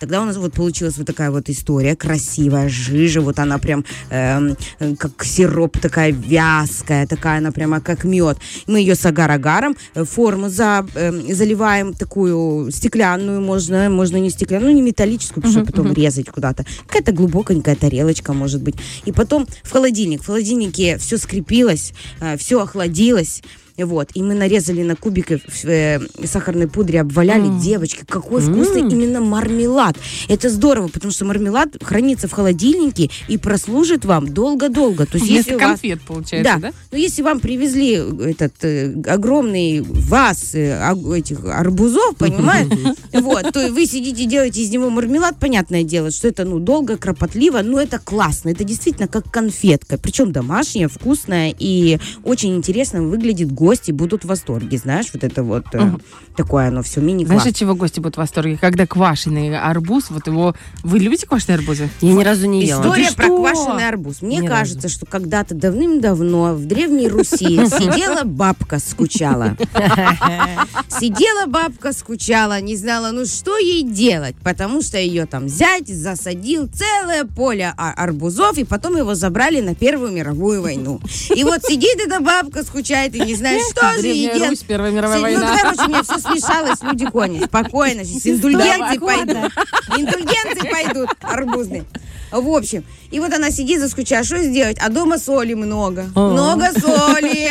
Тогда 0.00 0.22
у 0.22 0.24
нас 0.24 0.36
вот 0.36 0.52
получилась 0.52 0.96
вот 0.98 1.06
такая 1.06 1.30
вот 1.30 1.48
история, 1.48 1.96
красивая 1.96 2.68
жижа, 2.68 3.20
вот 3.20 3.38
она 3.38 3.58
прям 3.58 3.84
э, 4.10 4.54
как 4.98 5.24
сироп 5.24 5.78
такая 5.78 6.12
вязкая, 6.12 7.06
такая 7.06 7.38
она 7.38 7.50
прямо 7.50 7.80
как 7.80 8.04
мед. 8.04 8.38
Мы 8.66 8.80
ее 8.80 8.94
с 8.94 9.04
агар-агаром, 9.04 9.76
э, 9.94 10.04
форму 10.04 10.48
за, 10.48 10.86
эм, 10.94 11.34
заливаем 11.34 11.94
такую 11.94 12.70
стеклянную, 12.70 13.40
можно, 13.40 13.90
можно 13.90 14.16
не 14.16 14.30
стеклянную, 14.30 14.70
ну 14.70 14.76
не 14.76 14.82
металлическую, 14.82 15.42
потому 15.42 15.64
что 15.64 15.72
потом 15.72 15.92
резать 15.92 16.28
куда-то. 16.30 16.64
Какая-то 16.86 17.12
глубоконькая 17.12 17.76
тарелочка 17.76 18.32
может 18.32 18.62
быть. 18.62 18.76
И 19.04 19.12
потом 19.12 19.46
в 19.62 19.70
холодильник. 19.70 20.22
В 20.22 20.26
холодильнике 20.26 20.98
все 20.98 21.18
скрепилось, 21.18 21.92
все 22.38 22.60
охладилось. 22.60 23.42
Вот. 23.78 24.10
И 24.14 24.22
мы 24.22 24.34
нарезали 24.34 24.82
на 24.82 24.96
кубики 24.96 25.40
в 25.46 25.64
э, 25.64 26.00
сахарной 26.24 26.68
пудре, 26.68 27.00
обваляли. 27.00 27.48
Девочки, 27.62 28.04
какой 28.06 28.40
вкусный 28.40 28.82
именно 28.82 29.20
мармелад. 29.20 29.96
Это 30.28 30.50
здорово, 30.50 30.88
потому 30.88 31.12
что 31.12 31.24
мармелад 31.24 31.76
хранится 31.82 32.28
в 32.28 32.32
холодильнике 32.32 33.10
и 33.28 33.38
прослужит 33.38 34.04
вам 34.04 34.28
долго-долго. 34.28 35.06
То 35.06 35.18
есть, 35.18 35.30
если 35.30 35.54
у 35.54 35.58
вас- 35.58 35.70
конфет, 35.70 36.00
получается, 36.02 36.58
да? 36.60 36.72
ну, 36.92 36.98
если 36.98 37.22
вам 37.22 37.40
привезли 37.40 37.92
этот 37.92 38.52
э, 38.62 38.94
огромный 39.06 39.80
ваз 39.80 40.54
э, 40.54 40.94
этих 41.16 41.44
арбузов, 41.44 42.16
понимаешь, 42.18 42.68
вот, 43.12 43.52
то 43.52 43.70
вы 43.72 43.86
сидите, 43.86 44.24
делаете 44.24 44.62
из 44.62 44.70
него 44.70 44.90
мармелад, 44.90 45.36
понятное 45.38 45.82
дело, 45.82 46.10
что 46.10 46.28
это, 46.28 46.44
ну, 46.44 46.58
долго, 46.58 46.96
кропотливо, 46.96 47.62
но 47.62 47.80
это 47.80 47.98
классно, 47.98 48.50
это 48.50 48.64
действительно 48.64 49.08
как 49.08 49.30
конфетка, 49.30 49.98
причем 49.98 50.32
домашняя, 50.32 50.88
вкусная 50.88 51.54
и 51.58 51.98
очень 52.24 52.56
интересно 52.56 53.02
выглядит, 53.02 53.52
гости 53.68 53.92
будут 53.92 54.24
в 54.24 54.28
восторге, 54.28 54.78
знаешь, 54.78 55.08
вот 55.12 55.24
это 55.24 55.42
вот 55.42 55.66
э, 55.74 55.92
такое 56.34 56.68
оно 56.68 56.82
все 56.82 57.02
мини-класс. 57.02 57.42
Знаешь, 57.42 57.52
от 57.52 57.58
чего 57.58 57.74
гости 57.74 58.00
будут 58.00 58.14
в 58.14 58.18
восторге? 58.18 58.56
Когда 58.58 58.86
квашеный 58.86 59.58
арбуз, 59.58 60.06
вот 60.08 60.26
его... 60.26 60.54
Вы 60.82 61.00
любите 61.00 61.26
квашеные 61.26 61.58
арбузы? 61.58 61.90
Я 62.00 62.14
ни 62.14 62.24
разу 62.24 62.46
не 62.46 62.64
ела. 62.64 62.80
История 62.80 63.12
про 63.12 63.26
квашеный 63.26 63.86
арбуз. 63.86 64.22
Мне 64.22 64.38
Ни 64.38 64.46
кажется, 64.46 64.88
что 64.88 65.04
когда-то 65.04 65.54
давным-давно 65.54 66.54
в 66.54 66.64
Древней 66.64 67.08
Руси 67.08 67.28
сидела 67.66 68.24
бабка, 68.24 68.78
скучала. 68.78 69.54
Сидела 70.88 71.44
бабка, 71.46 71.92
скучала, 71.92 72.60
не 72.62 72.74
знала, 72.74 73.10
ну 73.10 73.26
что 73.26 73.58
ей 73.58 73.82
делать, 73.82 74.34
потому 74.42 74.80
что 74.80 74.96
ее 74.96 75.26
там 75.26 75.46
зять 75.46 75.88
засадил 75.88 76.68
целое 76.68 77.24
поле 77.24 77.74
а- 77.76 77.92
арбузов, 77.92 78.56
и 78.56 78.64
потом 78.64 78.96
его 78.96 79.14
забрали 79.14 79.60
на 79.60 79.74
Первую 79.74 80.12
мировую 80.12 80.62
войну. 80.62 81.00
И 81.34 81.44
вот 81.44 81.62
сидит 81.64 82.00
эта 82.04 82.20
бабка, 82.20 82.64
скучает 82.64 83.14
и 83.14 83.20
не 83.20 83.34
знает, 83.34 83.57
что 83.70 83.92
же 84.00 84.06
ей 84.06 84.28
Древняя 84.28 84.34
делать. 84.34 84.50
Русь, 84.50 84.62
Первая 84.66 84.90
мировая 84.92 85.16
Ну, 85.18 85.22
война. 85.22 85.56
короче, 85.60 85.82
у 85.82 85.88
меня 85.88 86.02
все 86.02 86.18
смешалось, 86.18 86.82
люди 86.82 87.06
кони. 87.06 87.44
Спокойно, 87.44 88.04
сейчас 88.04 88.26
индульгенции 88.26 88.98
пойдут. 88.98 89.52
Индульгенции 89.96 90.70
пойдут 90.70 91.10
арбузные. 91.22 91.84
В 92.30 92.48
общем, 92.54 92.84
и 93.10 93.20
вот 93.20 93.32
она 93.32 93.50
сидит, 93.50 93.80
заскучала, 93.80 94.24
что 94.24 94.42
сделать? 94.42 94.76
А 94.80 94.88
дома 94.90 95.18
соли 95.18 95.54
много. 95.54 96.04
Много 96.14 96.70
соли. 96.78 97.48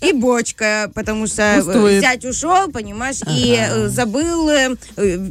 И 0.08 0.12
бочка, 0.12 0.90
потому 0.94 1.26
что 1.26 1.42
э, 1.42 1.62
Пустует. 1.62 2.02
зять 2.02 2.24
ушел, 2.24 2.68
понимаешь, 2.70 3.18
и 3.28 3.56
э, 3.58 3.88
забыл 3.88 4.48
э, 4.50 4.76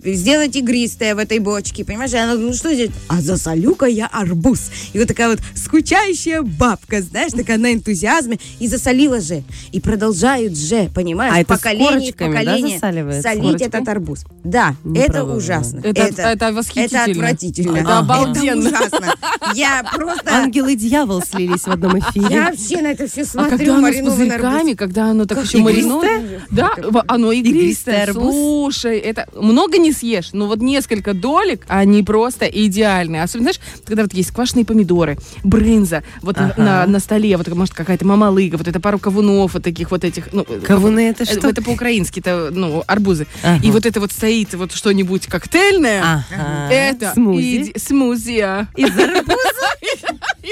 сделать 0.04 0.56
игристое 0.56 1.16
в 1.16 1.20
этой 1.20 1.40
бочке, 1.40 1.86
понимаешь? 1.86 2.14
И 2.14 2.18
она, 2.18 2.36
ну 2.36 2.54
что 2.54 2.74
здесь? 2.74 2.90
А 3.08 3.22
засолю-ка 3.22 3.86
я 3.86 4.08
арбуз. 4.08 4.72
И 4.94 5.00
вот 5.00 5.08
такая 5.08 5.30
вот 5.30 5.40
скучающая 5.56 6.42
бабка, 6.42 7.02
знаешь, 7.02 7.32
такая 7.32 7.58
на 7.58 7.74
энтузиазме. 7.74 8.40
И 8.60 8.68
засолила 8.68 9.22
же. 9.22 9.44
И 9.72 9.80
продолжают 9.80 10.58
же, 10.58 10.90
понимаешь, 10.94 11.34
А 11.38 11.46
поколение 11.46 12.12
в 12.12 12.18
да, 12.18 12.26
поколение 12.26 12.80
солить 13.22 13.62
этот 13.62 13.88
арбуз. 13.88 14.26
Да, 14.44 14.76
Не 14.84 15.00
это 15.00 15.24
ужасно. 15.24 15.80
Это- 15.84 16.22
это 16.24 16.52
восхитительно. 16.54 16.98
Это 17.02 17.12
отвратительно. 17.12 17.78
Это 17.78 18.00
обалденно. 18.00 18.68
Это 18.68 18.78
ужасно. 18.86 19.16
Я 19.56 19.67
просто... 19.94 20.30
Ангел 20.32 20.68
и 20.68 20.76
дьявол 20.76 21.22
слились 21.22 21.62
в 21.62 21.68
одном 21.70 22.00
эфире. 22.00 22.28
Я 22.30 22.44
вообще 22.50 22.82
на 22.82 22.88
это 22.88 23.08
все 23.08 23.22
А 23.22 23.26
смотрю, 23.26 23.58
когда 23.58 23.76
оно 23.78 23.92
с 23.94 24.00
пузырьками, 24.00 24.74
когда 24.74 25.06
оно 25.12 25.26
так 25.26 25.44
еще 25.44 25.58
мариновано. 25.60 26.06
игристое? 26.08 26.42
Да, 26.52 26.72
оно 27.08 27.32
игристое. 27.32 28.12
Слушай, 28.14 28.98
это 29.00 29.28
много 29.36 29.78
не 29.78 29.92
съешь, 29.92 30.30
но 30.34 30.48
вот 30.48 30.60
несколько 30.62 31.14
долек, 31.14 31.66
они 31.68 32.04
просто 32.04 32.46
идеальные. 32.46 33.24
Особенно, 33.24 33.52
знаешь, 33.52 33.60
когда 33.86 34.04
вот 34.04 34.14
есть 34.14 34.32
квашеные 34.32 34.66
помидоры, 34.66 35.18
брынза, 35.44 36.04
вот 36.22 36.38
на- 36.38 36.46
Ага. 36.48 36.62
на, 36.64 36.86
на 36.88 37.00
столе, 37.00 37.36
вот 37.38 37.48
может 37.50 37.74
какая-то 37.74 38.06
мамалыга, 38.06 38.58
вот 38.58 38.68
это 38.68 38.80
пару 38.80 39.00
кавунов, 39.00 39.54
вот 39.54 39.64
таких 39.64 39.92
вот 39.92 40.04
этих. 40.04 40.32
Ну, 40.34 40.46
Кавуны 40.66 41.10
это 41.10 41.24
э, 41.24 41.26
что? 41.26 41.50
Это 41.50 41.62
по-украински, 41.62 42.20
это, 42.20 42.50
ну, 42.52 42.84
арбузы. 42.88 43.28
Ага. 43.44 43.62
И 43.66 43.72
вот 43.72 43.86
это 43.86 44.00
вот 44.00 44.12
стоит 44.12 44.54
вот 44.54 44.72
что-нибудь 44.74 45.28
коктейльное. 45.28 46.02
Ага. 46.04 46.70
Это 46.72 47.12
Смузи. 47.14 47.58
иди- 47.58 47.80
смузи. 47.80 48.40
а. 48.40 48.68
Из 48.76 48.90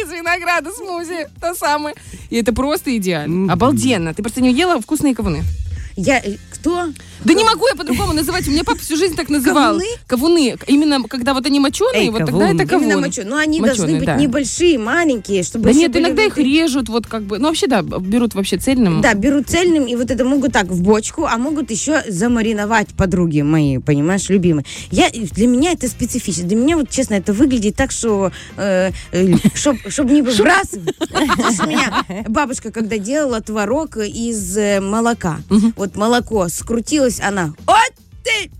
Из 0.05 0.11
винограда 0.11 0.69
смузи, 0.71 1.27
то 1.41 1.55
самое. 1.55 1.95
И 2.29 2.35
это 2.35 2.53
просто 2.53 2.95
идеально. 2.95 3.51
Обалденно. 3.51 4.13
Ты 4.13 4.21
просто 4.21 4.39
не 4.39 4.53
ела 4.53 4.79
вкусные 4.79 5.15
кавуны. 5.15 5.43
Я... 5.95 6.19
э, 6.19 6.35
Кто? 6.51 6.89
Да 7.23 7.33
не 7.33 7.43
могу 7.43 7.67
я 7.67 7.75
по-другому 7.75 8.13
называть. 8.13 8.47
У 8.47 8.51
меня 8.51 8.63
папа 8.63 8.79
всю 8.79 8.97
жизнь 8.97 9.15
так 9.15 9.29
называл. 9.29 9.79
Кавуны? 9.79 9.85
Кавуны. 10.07 10.57
Именно 10.67 11.03
когда 11.07 11.33
вот 11.33 11.45
они 11.45 11.59
моченые, 11.59 12.03
Эй, 12.03 12.09
вот 12.09 12.19
кавун. 12.25 12.41
тогда 12.41 12.63
это 12.63 12.69
кавун. 12.69 12.85
Именно 12.85 13.01
мочу. 13.01 13.21
Но 13.25 13.37
они 13.37 13.59
должны 13.59 13.83
Моченые, 13.83 13.99
быть 13.99 14.05
да. 14.05 14.15
небольшие, 14.17 14.77
маленькие, 14.77 15.43
чтобы 15.43 15.65
Да 15.65 15.71
нет, 15.73 15.91
были 15.91 16.03
иногда 16.03 16.23
их 16.23 16.37
режут, 16.37 16.89
вот 16.89 17.07
как 17.07 17.23
бы. 17.23 17.39
Ну, 17.39 17.47
вообще, 17.47 17.67
да, 17.67 17.81
берут 17.81 18.35
вообще 18.35 18.57
цельным. 18.57 19.01
Да, 19.01 19.13
берут 19.13 19.47
цельным, 19.47 19.85
и 19.85 19.95
вот 19.95 20.11
это 20.11 20.25
могут 20.25 20.51
так 20.53 20.67
в 20.67 20.81
бочку, 20.83 21.25
а 21.25 21.37
могут 21.37 21.71
еще 21.71 22.03
замариновать 22.07 22.89
подруги 22.89 23.41
мои, 23.41 23.77
понимаешь, 23.77 24.27
любимые. 24.29 24.65
Я, 24.91 25.09
для 25.11 25.47
меня 25.47 25.71
это 25.71 25.87
специфично. 25.87 26.43
Для 26.43 26.57
меня, 26.57 26.77
вот 26.77 26.89
честно, 26.89 27.15
это 27.15 27.31
выглядит 27.33 27.75
так, 27.75 27.91
что 27.91 28.31
чтобы 29.89 30.11
не 30.11 30.21
выбрасывать. 30.21 30.95
Знаешь, 31.09 31.59
У 31.63 31.67
меня 31.67 32.03
бабушка, 32.27 32.71
когда 32.71 32.97
делала 32.97 33.41
творог 33.41 33.97
из 33.97 34.57
э, 34.57 34.79
молока, 34.81 35.39
вот 35.75 35.84
молоко 35.95 36.47
скрутилось, 36.49 37.19
она, 37.19 37.53
вот 37.65 37.93
ты! 38.23 38.51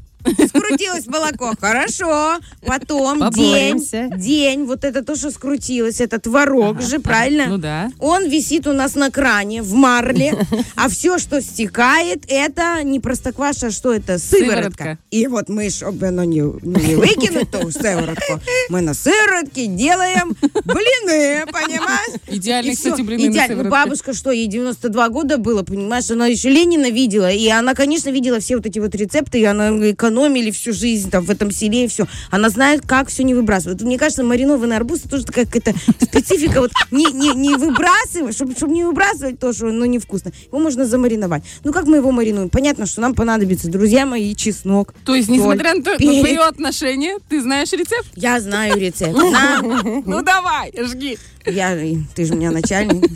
Скрутилось 0.47 1.07
молоко, 1.07 1.53
хорошо. 1.59 2.37
Потом 2.65 3.19
Поборемся. 3.19 4.09
день, 4.09 4.19
день, 4.19 4.63
вот 4.65 4.83
это 4.83 5.03
то, 5.03 5.15
что 5.15 5.31
скрутилось, 5.31 6.01
это 6.01 6.19
творог 6.19 6.81
же, 6.81 6.99
правильно? 6.99 7.45
Ну 7.47 7.57
да. 7.57 7.89
Он 7.99 8.27
висит 8.27 8.67
у 8.67 8.73
нас 8.73 8.95
на 8.95 9.11
кране 9.11 9.61
в 9.61 9.73
марле, 9.73 10.33
а 10.75 10.89
все, 10.89 11.17
что 11.17 11.41
стекает, 11.41 12.23
это 12.27 12.81
не 12.83 12.99
простокваша, 12.99 13.67
а 13.67 13.71
что 13.71 13.93
это? 13.93 14.17
Сыворотка. 14.17 14.55
Сыворотка. 14.55 14.97
И 15.11 15.27
вот 15.27 15.49
мы, 15.49 15.69
чтобы 15.69 16.07
оно 16.07 16.23
не, 16.23 16.39
не 16.39 16.95
выкинуть, 16.95 17.51
ту 17.51 17.69
сыворотку, 17.71 18.39
мы 18.69 18.81
на 18.81 18.93
сыворотке 18.93 19.67
делаем 19.67 20.35
блины, 20.41 21.45
понимаешь? 21.51 22.19
Идеальные, 22.27 22.73
И 22.73 22.75
всё. 22.75 22.91
кстати, 22.91 23.01
блины 23.05 23.31
Идеально. 23.31 23.63
Ну, 23.63 23.69
бабушка, 23.69 24.13
что, 24.13 24.31
ей 24.31 24.47
92 24.47 25.09
года 25.09 25.37
было, 25.37 25.63
понимаешь, 25.63 26.09
она 26.11 26.27
еще 26.27 26.49
Ленина 26.49 26.89
видела, 26.89 27.31
и 27.31 27.47
она, 27.49 27.73
конечно, 27.73 28.09
видела 28.09 28.39
все 28.39 28.55
вот 28.57 28.65
эти 28.65 28.79
вот 28.79 28.95
рецепты, 28.95 29.39
и 29.39 29.43
она 29.43 29.71
экономили 30.15 30.51
всю 30.51 30.71
жизнь 30.71 31.11
там 31.11 31.23
в 31.23 31.29
этом 31.29 31.51
селе 31.51 31.85
и 31.85 31.87
все. 31.87 32.07
Она 32.31 32.49
знает, 32.49 32.81
как 32.85 33.09
все 33.09 33.23
не 33.23 33.33
выбрасывать. 33.33 33.81
Мне 33.81 33.97
кажется, 33.97 34.23
маринованный 34.23 34.77
арбуз 34.77 35.01
это 35.01 35.09
тоже 35.09 35.25
такая 35.25 35.45
какая-то 35.45 35.73
специфика, 36.01 36.61
вот 36.61 36.71
не, 36.91 37.05
не, 37.11 37.33
не 37.35 37.55
выбрасывать, 37.55 38.33
чтобы, 38.33 38.55
чтобы 38.55 38.73
не 38.73 38.83
выбрасывать 38.85 39.39
то, 39.39 39.51
что 39.51 39.67
оно 39.67 39.85
невкусно. 39.85 40.31
Его 40.47 40.59
можно 40.59 40.85
замариновать. 40.85 41.43
Ну, 41.63 41.73
как 41.73 41.85
мы 41.85 41.97
его 41.97 42.11
маринуем? 42.11 42.49
Понятно, 42.49 42.85
что 42.85 43.01
нам 43.01 43.13
понадобится, 43.13 43.69
друзья 43.69 44.05
мои, 44.05 44.33
чеснок. 44.35 44.93
То 45.03 45.15
есть, 45.15 45.27
соль, 45.27 45.37
несмотря 45.37 45.73
на, 45.73 45.83
то, 45.83 45.91
на 45.91 45.97
твое 45.97 46.39
отношение, 46.39 47.17
ты 47.27 47.41
знаешь 47.41 47.71
рецепт? 47.73 48.07
Я 48.15 48.39
знаю 48.39 48.79
рецепт. 48.79 49.15
Ну 50.05 50.21
давай, 50.21 50.71
жги. 50.83 51.17
Я, 51.45 51.77
ты 52.15 52.25
же 52.25 52.33
у 52.33 52.37
меня 52.37 52.51
начальник. 52.51 53.05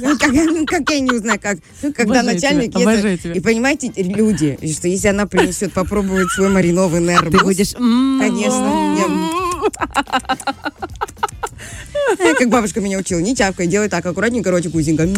Ну, 0.00 0.16
Как, 0.16 0.32
ну, 0.32 0.64
как 0.66 0.88
я 0.90 1.00
не 1.00 1.10
узнаю, 1.10 1.40
как, 1.42 1.58
ну, 1.82 1.92
когда 1.92 2.22
начальник. 2.22 2.72
И 3.34 3.40
понимаете, 3.40 3.90
люди, 3.96 4.56
что 4.72 4.86
если 4.86 5.08
она 5.08 5.26
принесет 5.26 5.72
попробовать 5.72 6.30
свой 6.30 6.48
маринованный 6.48 7.16
арбуз, 7.16 7.40
Ты 7.40 7.44
будешь... 7.44 7.74
м, 7.74 8.20
конечно, 8.20 8.96
как 12.38 12.48
бабушка 12.48 12.80
меня 12.80 12.98
учила, 12.98 13.18
не 13.18 13.34
тявкай, 13.34 13.66
делай 13.66 13.88
так, 13.88 14.06
аккуратненько, 14.06 14.50
ротик 14.52 14.74
узенько. 14.76 15.08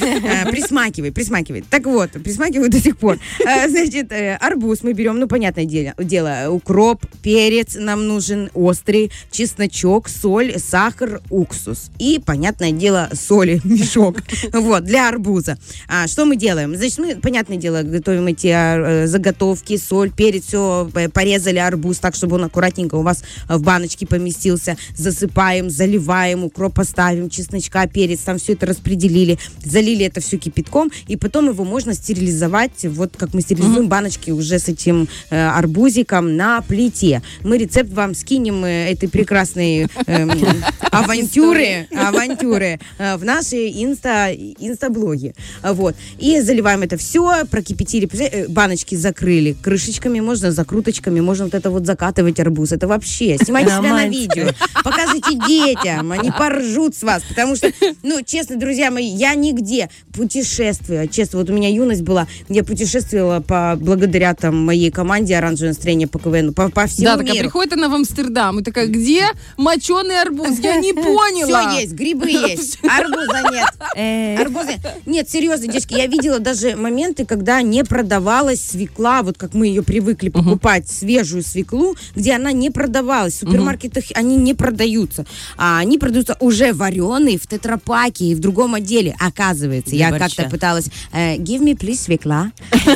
Э, 0.00 0.50
Присмакивай, 0.50 1.12
присмакивай. 1.12 1.64
Так 1.68 1.86
вот, 1.86 2.10
присмакиваю 2.12 2.70
до 2.70 2.80
сих 2.80 2.96
пор. 2.96 3.18
Э, 3.46 3.68
Значит, 3.68 4.12
э, 4.12 4.36
арбуз 4.36 4.82
мы 4.82 4.92
берем, 4.92 5.18
ну, 5.18 5.28
понятное 5.28 5.64
дело, 5.64 6.48
укроп, 6.50 7.04
перец 7.22 7.76
нам 7.78 8.06
нужен 8.06 8.50
острый, 8.54 9.10
чесночок, 9.30 10.08
соль, 10.08 10.58
сахар, 10.58 11.20
уксус. 11.30 11.90
И, 11.98 12.20
понятное 12.24 12.72
дело, 12.72 13.08
соли, 13.12 13.60
мешок. 13.64 14.18
Вот, 14.52 14.84
для 14.84 15.08
арбуза. 15.08 15.58
А, 15.88 16.06
что 16.06 16.24
мы 16.24 16.36
делаем? 16.36 16.76
Значит, 16.76 16.98
мы, 16.98 17.16
понятное 17.16 17.56
дело, 17.56 17.82
готовим 17.82 18.26
эти 18.26 18.48
а, 18.48 19.06
заготовки, 19.06 19.76
соль, 19.76 20.10
перец, 20.10 20.44
все, 20.46 20.90
порезали 21.12 21.58
арбуз 21.58 21.98
так, 21.98 22.14
чтобы 22.14 22.36
он 22.36 22.44
аккуратненько 22.44 22.96
у 22.96 23.02
вас 23.02 23.22
в 23.48 23.62
баночке 23.62 24.06
поместился. 24.06 24.76
Засыпаем, 24.96 25.70
заливаем, 25.70 26.44
укроп 26.44 26.74
поставим, 26.74 27.30
чесночка, 27.30 27.86
перец, 27.86 28.20
там 28.20 28.38
все 28.38 28.52
это 28.54 28.66
распределили, 28.66 29.38
залили 29.82 30.04
это 30.04 30.20
все 30.20 30.38
кипятком, 30.38 30.90
и 31.08 31.16
потом 31.16 31.48
его 31.48 31.64
можно 31.64 31.94
стерилизовать, 31.94 32.84
вот 32.84 33.12
как 33.16 33.34
мы 33.34 33.40
стерилизуем 33.40 33.88
баночки 33.88 34.30
уже 34.30 34.58
с 34.58 34.68
этим 34.68 35.08
э, 35.30 35.48
арбузиком 35.48 36.36
на 36.36 36.60
плите. 36.62 37.22
Мы 37.42 37.58
рецепт 37.58 37.92
вам 37.92 38.14
скинем 38.14 38.64
э, 38.64 38.92
этой 38.92 39.08
прекрасной 39.08 39.88
эм, 40.06 40.30
авантюры, 40.90 41.88
авантюры 41.96 42.78
э, 42.98 43.16
в 43.16 43.24
нашей 43.24 43.84
инста, 43.84 44.32
инстаблоге. 44.32 45.34
А, 45.62 45.72
Вот. 45.72 45.96
И 46.18 46.40
заливаем 46.40 46.82
это 46.82 46.96
все, 46.96 47.44
прокипятили, 47.50 48.08
э, 48.12 48.46
баночки 48.48 48.94
закрыли 48.94 49.56
крышечками, 49.60 50.20
можно 50.20 50.52
закруточками, 50.52 51.20
можно 51.20 51.44
вот 51.44 51.54
это 51.54 51.70
вот 51.70 51.86
закатывать 51.86 52.38
арбуз. 52.38 52.72
Это 52.72 52.86
вообще, 52.86 53.36
снимайте 53.42 53.70
себя 53.70 53.94
на 53.94 54.06
видео, 54.06 54.48
показывайте 54.84 55.34
детям, 55.48 55.72
детям. 55.72 56.12
Они 56.12 56.30
поржут 56.30 56.94
с 56.94 57.02
вас. 57.02 57.22
Потому 57.28 57.56
что, 57.56 57.72
ну, 58.02 58.22
честно, 58.24 58.56
друзья 58.56 58.90
мои, 58.90 59.06
я 59.06 59.34
нигде 59.34 59.71
путешествую. 60.12 61.08
Честно, 61.08 61.38
вот 61.40 61.50
у 61.50 61.52
меня 61.52 61.68
юность 61.68 62.02
была, 62.02 62.26
я 62.48 62.64
путешествовала 62.64 63.40
по, 63.40 63.76
благодаря 63.78 64.34
там 64.34 64.56
моей 64.64 64.90
команде 64.90 65.36
«Оранжевое 65.36 65.70
настроение» 65.70 66.08
по 66.08 66.18
КВН, 66.18 66.54
по, 66.54 66.68
по 66.70 66.86
всему 66.86 67.06
Да, 67.06 67.16
такая 67.16 67.32
миру. 67.34 67.44
приходит 67.44 67.72
она 67.74 67.88
в 67.88 67.94
Амстердам 67.94 68.60
и 68.60 68.62
такая, 68.62 68.86
где 68.86 69.26
моченый 69.56 70.20
арбуз? 70.20 70.58
Я 70.60 70.76
не 70.76 70.92
поняла. 70.94 71.70
Все 71.70 71.80
есть, 71.82 71.92
грибы 71.94 72.30
есть, 72.30 72.78
арбуза 72.82 73.50
нет. 73.52 73.68
Э, 73.96 74.36
Арбузы. 74.40 74.76
Нет, 75.06 75.28
серьезно, 75.30 75.66
девочки, 75.66 75.94
я 75.94 76.06
видела 76.06 76.38
даже 76.38 76.76
моменты, 76.76 77.24
когда 77.24 77.62
не 77.62 77.84
продавалась 77.84 78.60
свекла, 78.62 79.22
вот 79.22 79.38
как 79.38 79.54
мы 79.54 79.66
ее 79.66 79.82
привыкли 79.82 80.28
покупать, 80.28 80.88
свежую 80.88 81.42
свеклу, 81.42 81.96
где 82.14 82.34
она 82.34 82.52
не 82.52 82.70
продавалась. 82.70 83.34
В 83.34 83.38
супермаркетах 83.40 84.04
они 84.14 84.36
не 84.36 84.54
продаются. 84.54 85.26
А 85.56 85.78
они 85.78 85.98
продаются 85.98 86.36
уже 86.40 86.72
вареные 86.72 87.38
в 87.38 87.46
тетрапаке 87.46 88.26
и 88.26 88.34
в 88.34 88.40
другом 88.40 88.74
отделе. 88.74 89.14
Оказывается, 89.20 89.61
Для 89.68 90.08
я 90.08 90.18
как-то 90.18 90.48
пыталась 90.48 90.88
э, 91.12 91.36
give 91.36 91.60
me 91.60 91.76
please 91.76 91.96
свекла. 91.96 92.52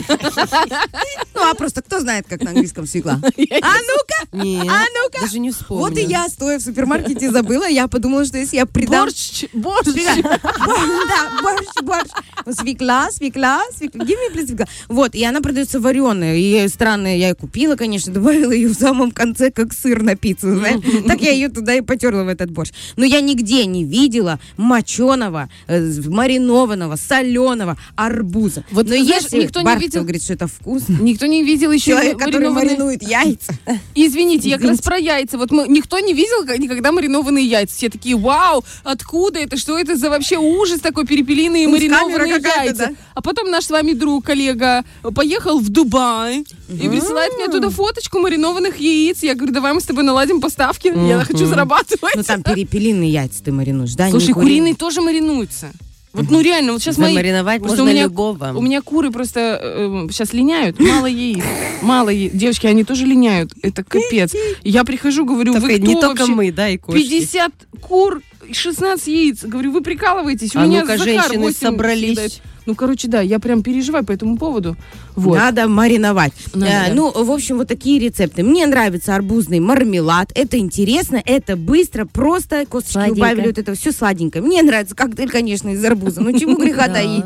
Ну, 1.35 1.51
а 1.51 1.55
просто 1.55 1.83
кто 1.83 2.01
знает, 2.01 2.27
как 2.29 2.41
на 2.41 2.51
английском 2.51 2.87
свекла? 2.87 3.21
А 3.23 3.27
ну-ка! 3.29 4.27
А 4.33 4.85
ну-ка! 4.95 5.21
даже 5.21 5.39
не 5.39 5.51
вспомню. 5.51 5.83
Вот 5.83 5.99
и 5.99 6.03
я, 6.03 6.29
стоя 6.29 6.59
в 6.59 6.63
супермаркете, 6.63 7.31
забыла. 7.31 7.69
Я 7.69 7.89
подумала, 7.89 8.25
что 8.25 8.39
если 8.39 8.57
я 8.57 8.67
придам... 8.67 9.07
Борщ, 9.07 9.45
борщ. 9.53 9.87
Да, 10.27 11.43
борщ, 11.43 11.69
борщ. 11.83 12.11
Свекла, 12.51 13.11
свекла, 13.11 13.63
свекла. 13.77 14.05
Give 14.05 14.17
me, 14.17 14.35
please, 14.35 14.47
свекла. 14.47 14.67
Вот, 14.89 15.15
и 15.15 15.25
она 15.25 15.41
продается 15.41 15.81
вареная. 15.81 16.37
И 16.37 16.69
странная, 16.69 17.17
я 17.17 17.29
ее 17.29 17.35
купила, 17.35 17.77
конечно, 17.77 18.13
добавила 18.13 18.53
ее 18.53 18.69
в 18.69 18.75
самом 18.75 19.11
конце, 19.11 19.51
как 19.51 19.73
сыр 19.73 20.03
на 20.03 20.17
пиццу, 20.17 20.57
знаешь. 20.57 20.81
Так 21.07 21.21
я 21.21 21.33
ее 21.33 21.49
туда 21.49 21.75
и 21.75 21.81
потерла 21.81 22.25
в 22.25 22.29
этот 22.29 22.51
борщ. 22.51 22.71
Но 22.97 23.05
я 23.05 23.21
нигде 23.21 23.67
не 23.67 23.85
видела 23.85 24.39
моченого, 24.57 25.49
э, 25.67 25.81
маринованного, 26.07 26.97
соленого 26.97 27.77
арбуза. 27.97 28.65
Вот, 28.71 28.85
Но 28.89 28.97
знаешь, 28.97 29.23
если 29.25 29.43
никто 29.43 29.63
не 29.63 29.77
видел- 29.77 30.03
говорит, 30.03 30.23
что 30.23 30.35
это 30.35 30.47
вкусно, 30.47 30.99
Никто 31.01 31.27
не 31.27 31.43
видел 31.43 31.73
еще 31.73 31.93
человек, 31.93 32.19
который 32.19 32.51
маринует 32.51 33.03
яйца. 33.03 33.53
Извините, 33.95 34.49
я 34.49 34.59
как 34.59 34.69
раз 34.69 34.81
про 34.81 34.97
яйца. 34.97 35.39
Вот 35.39 35.51
мы, 35.51 35.67
никто 35.69 35.99
не 35.99 36.13
видел 36.15 36.45
никогда 36.59 36.93
маринованные 36.93 37.45
яйца. 37.45 37.75
Все 37.77 37.89
такие, 37.89 38.17
вау, 38.17 38.65
откуда 38.85 39.41
это? 39.41 39.57
Что 39.57 39.79
это 39.79 39.97
за 39.97 40.11
вообще 40.11 40.37
ужас 40.37 40.81
такой 40.81 41.07
перепелиные 41.07 41.67
Кунсткамера 41.67 42.03
маринованные 42.03 42.36
да. 42.41 42.91
А 43.15 43.23
потом 43.23 43.51
наш 43.51 43.65
с 43.65 43.71
вами 43.71 43.93
друг, 43.93 44.25
коллега, 44.25 44.85
поехал 45.15 45.59
в 45.59 45.69
Дубай 45.69 46.45
и 46.69 46.89
присылает 46.89 47.33
мне 47.35 47.47
оттуда 47.47 47.71
фоточку 47.71 48.19
маринованных 48.19 48.79
яиц. 48.79 49.23
Я 49.23 49.35
говорю, 49.35 49.53
давай 49.53 49.73
мы 49.73 49.81
с 49.81 49.85
тобой 49.85 50.05
наладим 50.05 50.41
поставки. 50.41 50.93
Я 51.09 51.25
хочу 51.25 51.47
зарабатывать. 51.47 52.15
Ну 52.17 52.23
там 52.23 52.43
перепелиные 52.43 53.11
яйца 53.11 53.43
ты 53.43 53.53
маринуешь, 53.53 53.95
да? 53.95 54.11
Слушай, 54.11 54.35
куриные. 54.35 54.75
тоже 54.75 55.01
маринуются. 55.01 55.73
Вот, 56.13 56.31
ну 56.31 56.41
реально, 56.41 56.73
вот 56.73 56.81
сейчас 56.81 56.97
мои... 56.97 57.15
Просто 57.15 57.61
можно 57.61 57.83
у 57.83 57.87
меня, 57.87 58.05
любого. 58.05 58.53
У 58.57 58.63
меня 58.63 58.81
куры 58.81 59.11
просто 59.11 60.07
сейчас 60.11 60.33
линяют, 60.33 60.81
мало 60.81 61.05
яиц, 61.05 61.45
мало 61.83 62.09
яиц. 62.09 62.33
Девочки, 62.33 62.67
они 62.67 62.85
тоже 62.85 63.05
линяют, 63.05 63.53
это 63.61 63.85
капец. 63.85 64.33
Я 64.63 64.85
прихожу, 64.85 65.27
говорю, 65.27 65.53
Только 65.53 65.67
вы 65.67 65.77
кто 65.77 65.87
не 65.87 66.01
только 66.01 66.27
мы, 66.27 66.53
да, 66.53 66.71
и 66.71 66.79
кошки. 66.79 67.03
50 67.03 67.53
кур, 67.83 68.23
16 68.53 69.07
яиц. 69.09 69.45
Говорю, 69.45 69.73
вы 69.73 69.81
прикалываетесь? 69.83 70.55
У 70.55 70.59
А 70.61 70.67
меня 70.67 70.81
ну-ка, 70.83 70.99
женщины 70.99 71.39
8 71.41 71.55
собрались. 71.59 72.05
съедает. 72.17 72.43
Ну, 72.67 72.75
короче, 72.75 73.07
да, 73.07 73.21
я 73.21 73.39
прям 73.39 73.63
переживаю 73.63 74.05
по 74.05 74.11
этому 74.11 74.37
поводу. 74.37 74.77
Вот. 75.15 75.37
Надо 75.39 75.69
мариновать. 75.69 76.33
Надо, 76.53 76.73
Э. 76.91 76.95
Ну, 76.95 77.13
в 77.13 77.31
общем, 77.31 77.59
вот 77.59 77.69
такие 77.69 78.01
рецепты. 78.01 78.43
Мне 78.43 78.67
нравится 78.67 79.15
арбузный 79.15 79.61
мармелад. 79.61 80.33
Это 80.35 80.59
интересно, 80.59 81.23
это 81.25 81.55
быстро, 81.55 82.07
просто 82.07 82.67
косточки 82.67 82.95
Сладенько. 82.95 83.19
убавили, 83.21 83.47
вот 83.47 83.59
это 83.59 83.75
все 83.77 83.93
сладенько. 83.93 84.41
Мне 84.43 84.65
нравится 84.65 84.97
коктейль, 84.97 85.31
конечно, 85.31 85.69
из 85.69 85.85
арбуза. 85.85 86.21
Ну, 86.23 86.37
чему 86.37 86.57
греха 86.59 86.89
таить. 86.93 87.25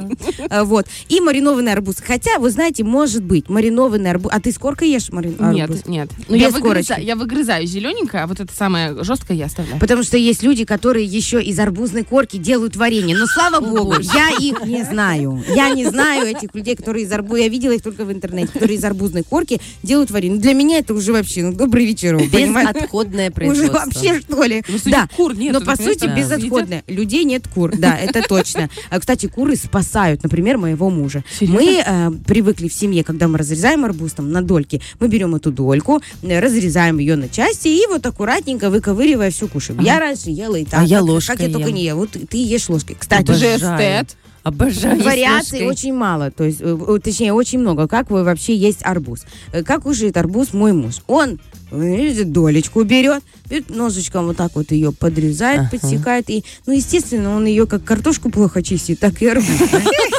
Э, 0.51 0.63
Вот. 0.63 0.87
И 1.09 1.21
маринованный 1.21 1.73
арбуз. 1.73 1.97
Хотя, 2.07 2.39
вы 2.39 2.51
знаете, 2.51 2.85
может 2.85 3.23
быть, 3.25 3.49
маринованный 3.49 4.11
арбуз. 4.11 4.31
А 4.35 4.41
ты 4.43 4.53
сколько 4.53 4.85
ешь 4.85 5.09
маринованный 5.11 5.55
Нет, 5.55 5.71
арбуз? 5.71 5.87
нет. 5.87 6.11
Ну, 6.29 6.35
выгрызаю, 6.37 6.63
корочки. 6.63 7.01
я 7.01 7.17
выгрызаю 7.17 7.67
зелененькое, 7.67 8.25
а 8.25 8.27
вот 8.27 8.41
это 8.41 8.53
самое 8.55 9.03
жесткое 9.03 9.39
я 9.39 9.47
оставляю. 9.47 9.81
Потому 9.81 10.03
что 10.03 10.19
есть 10.19 10.43
люди, 10.43 10.67
которые 10.67 11.07
еще 11.11 11.43
из 11.43 11.59
арбузной 11.59 12.05
корки 12.05 12.37
делают 12.37 12.77
варенье. 12.77 13.17
Но 13.17 13.27
слава 13.27 13.61
богу, 13.61 13.95
я 14.01 14.31
их 14.39 14.65
не 14.65 14.85
знаю. 14.85 15.43
Я 15.55 15.71
не 15.71 15.87
знаю 15.87 16.27
этих 16.29 16.55
людей, 16.55 16.77
которые 16.77 17.05
из 17.05 17.13
арбуза. 17.13 17.41
Я 17.41 17.49
видела 17.49 17.73
их 17.73 17.83
только 17.83 18.05
в 18.05 18.13
интернете, 18.13 18.53
которые 18.53 18.79
из 18.79 18.85
арбузной 18.85 19.23
корки 19.23 19.61
делают 19.83 20.11
варенье. 20.11 20.39
Для 20.41 20.55
меня 20.55 20.79
это 20.79 20.95
уже 20.95 21.13
вообще, 21.13 21.43
ну, 21.43 21.53
добрый 21.53 21.85
вечер. 21.87 22.17
Безотходное 22.17 23.27
Уже 23.27 23.35
производство. 23.35 23.79
вообще, 23.79 24.21
что 24.21 24.43
ли? 24.45 24.63
Ну, 24.69 24.79
да. 24.87 25.09
кур 25.17 25.35
нет, 25.37 25.53
Но, 25.53 25.61
по 25.61 25.77
сути, 25.77 26.07
да. 26.07 26.17
безотходное. 26.17 26.85
Людей 26.87 27.25
нет 27.25 27.49
кур, 27.53 27.73
да, 27.77 27.97
это 27.97 28.23
точно. 28.23 28.69
А, 28.91 29.01
Кстати, 29.01 29.27
куры 29.27 29.57
спасают, 29.57 30.23
например, 30.23 30.59
моего 30.59 30.91
мужа. 30.91 31.25
Серьезно? 31.39 31.61
Мы 31.61 31.83
э, 31.85 32.11
привыкли 32.27 32.69
в 32.69 32.73
семье, 32.75 33.05
когда 33.05 33.29
мы 33.29 33.39
разрезаем 33.39 33.85
арбуз 33.85 34.13
там 34.13 34.31
на 34.31 34.43
дольки, 34.43 34.81
мы 34.99 35.09
берем 35.09 35.35
эту 35.35 35.51
дольку, 35.51 36.01
э, 36.23 36.41
разрезаем 36.41 36.99
ее 36.99 37.17
на 37.17 37.29
части 37.29 37.69
и 37.69 37.87
вот 37.89 38.05
аккуратненько 38.07 38.71
выковыривая 38.71 39.31
все 39.31 39.49
кушаем. 39.49 39.81
Я 39.81 39.99
раньше 39.99 40.31
ела 40.31 40.57
и 40.57 40.65
так. 40.65 40.81
А 40.81 40.85
я 40.85 41.00
как- 41.01 41.09
ложкой 41.09 41.37
Как 41.37 41.47
я 41.47 41.53
только 41.53 41.69
ем. 41.69 41.75
не 41.75 41.85
ела. 41.85 41.97
Вот 41.99 42.11
ты 42.11 42.37
ешь 42.37 42.69
ложкой. 42.69 42.97
Кстати, 42.99 43.27
Ты 43.27 43.35
же 43.35 43.47
эстет. 43.57 44.17
Обожаю. 44.43 45.03
Вариаций 45.03 45.67
очень 45.67 45.93
мало, 45.93 46.31
то 46.31 46.45
есть, 46.45 46.61
э, 46.63 46.99
точнее, 47.05 47.35
очень 47.35 47.59
много. 47.59 47.87
Как 47.87 48.11
вы 48.11 48.25
вообще 48.25 48.57
есть 48.57 48.79
арбуз? 48.83 49.25
Э, 49.53 49.63
Как 49.63 49.83
кушает 49.83 50.17
арбуз 50.17 50.55
мой 50.55 50.73
муж? 50.73 51.03
Он 51.07 51.39
долечку 51.71 52.83
берет, 52.85 53.23
берет 53.49 53.69
ножичком 53.71 54.27
вот 54.27 54.37
так 54.39 54.53
вот 54.55 54.73
ее 54.73 54.93
подрезает, 54.93 55.61
Ага. 55.61 55.71
подсекает, 55.73 56.31
и, 56.31 56.43
ну, 56.67 56.73
естественно, 56.73 57.37
он 57.37 57.45
ее 57.47 57.67
как 57.67 57.85
картошку 57.85 58.31
плохо 58.31 58.63
чистит, 58.63 58.99
так 58.99 59.21
и 59.23 59.27
арбуз. 59.29 59.47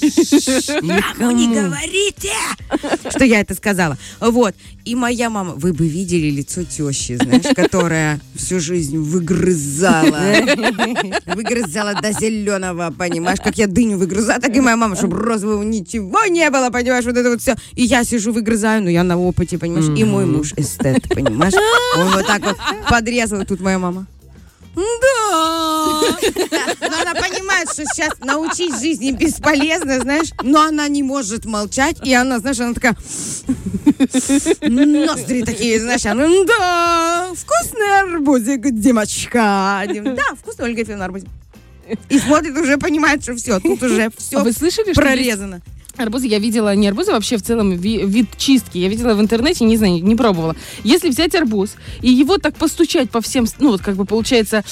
Никому 0.00 1.30
не 1.32 1.48
говорите, 1.48 2.32
что 3.10 3.24
я 3.24 3.40
это 3.40 3.54
сказала. 3.54 3.96
Вот. 4.20 4.54
И 4.84 4.94
моя 4.94 5.30
мама, 5.30 5.54
вы 5.54 5.72
бы 5.72 5.88
видели 5.88 6.30
лицо 6.30 6.62
тещи, 6.62 7.18
знаешь, 7.20 7.54
которая 7.56 8.20
всю 8.34 8.60
жизнь 8.60 8.98
выгрызала. 8.98 10.20
Выгрызала 11.26 11.94
до 11.94 12.12
зеленого, 12.12 12.94
понимаешь? 12.96 13.40
Как 13.42 13.58
я 13.58 13.66
дыню 13.66 13.98
выгрызала, 13.98 14.40
так 14.40 14.54
и 14.54 14.60
моя 14.60 14.76
мама, 14.76 14.96
чтобы 14.96 15.16
розового 15.16 15.62
ничего 15.62 16.24
не 16.26 16.48
было, 16.50 16.70
понимаешь? 16.70 17.04
Вот 17.04 17.16
это 17.16 17.30
вот 17.30 17.40
все. 17.40 17.56
И 17.74 17.82
я 17.82 18.04
сижу, 18.04 18.32
выгрызаю, 18.32 18.82
но 18.82 18.90
я 18.90 19.02
на 19.02 19.18
опыте, 19.18 19.58
понимаешь? 19.58 19.98
И 19.98 20.04
мой 20.04 20.26
муж 20.26 20.52
эстет, 20.56 21.08
понимаешь? 21.08 21.54
Он 21.96 22.12
вот 22.12 22.26
так 22.26 22.44
вот 22.44 22.56
подрезал, 22.88 23.44
тут 23.44 23.60
моя 23.60 23.78
мама. 23.78 24.06
Да. 24.76 26.16
Но 26.80 27.00
она 27.00 27.14
понимает, 27.14 27.70
что 27.72 27.84
сейчас 27.86 28.18
научить 28.20 28.78
жизни 28.78 29.10
бесполезно, 29.10 30.00
знаешь, 30.00 30.28
но 30.42 30.62
она 30.62 30.86
не 30.88 31.02
может 31.02 31.46
молчать, 31.46 31.96
и 32.04 32.12
она, 32.12 32.38
знаешь, 32.40 32.60
она 32.60 32.74
такая, 32.74 32.96
ноздри 34.60 35.42
такие, 35.42 35.80
знаешь, 35.80 36.04
она, 36.04 36.28
да, 36.44 37.32
вкусный 37.34 38.00
арбузик, 38.00 38.70
Димочка. 38.70 39.82
Дим, 39.90 40.14
Да, 40.14 40.34
вкусный 40.38 40.66
Ольга 40.66 40.80
Ефимовна 40.80 41.06
арбузик. 41.06 41.28
И 42.08 42.18
смотрит, 42.18 42.56
уже 42.56 42.78
понимает, 42.78 43.22
что 43.22 43.34
все, 43.36 43.60
тут 43.60 43.82
уже 43.82 44.10
все 44.16 44.38
А 44.38 44.44
вы 44.44 44.52
слышали, 44.52 44.92
что 44.92 45.00
прорезано. 45.00 45.62
Арбузы 45.98 46.26
я 46.26 46.38
видела, 46.38 46.74
не 46.74 46.88
арбузы, 46.88 47.12
вообще 47.12 47.36
в 47.36 47.42
целом 47.42 47.72
ви- 47.72 48.04
вид 48.04 48.28
чистки. 48.36 48.78
Я 48.78 48.88
видела 48.88 49.14
в 49.14 49.20
интернете, 49.20 49.64
не 49.64 49.76
знаю, 49.76 50.02
не 50.02 50.14
пробовала. 50.14 50.54
Если 50.84 51.08
взять 51.08 51.34
арбуз 51.34 51.76
и 52.02 52.10
его 52.10 52.38
так 52.38 52.56
постучать 52.56 53.10
по 53.10 53.20
всем, 53.20 53.46
ну 53.58 53.70
вот 53.70 53.80
как 53.80 53.96
бы 53.96 54.04
получается, 54.04 54.64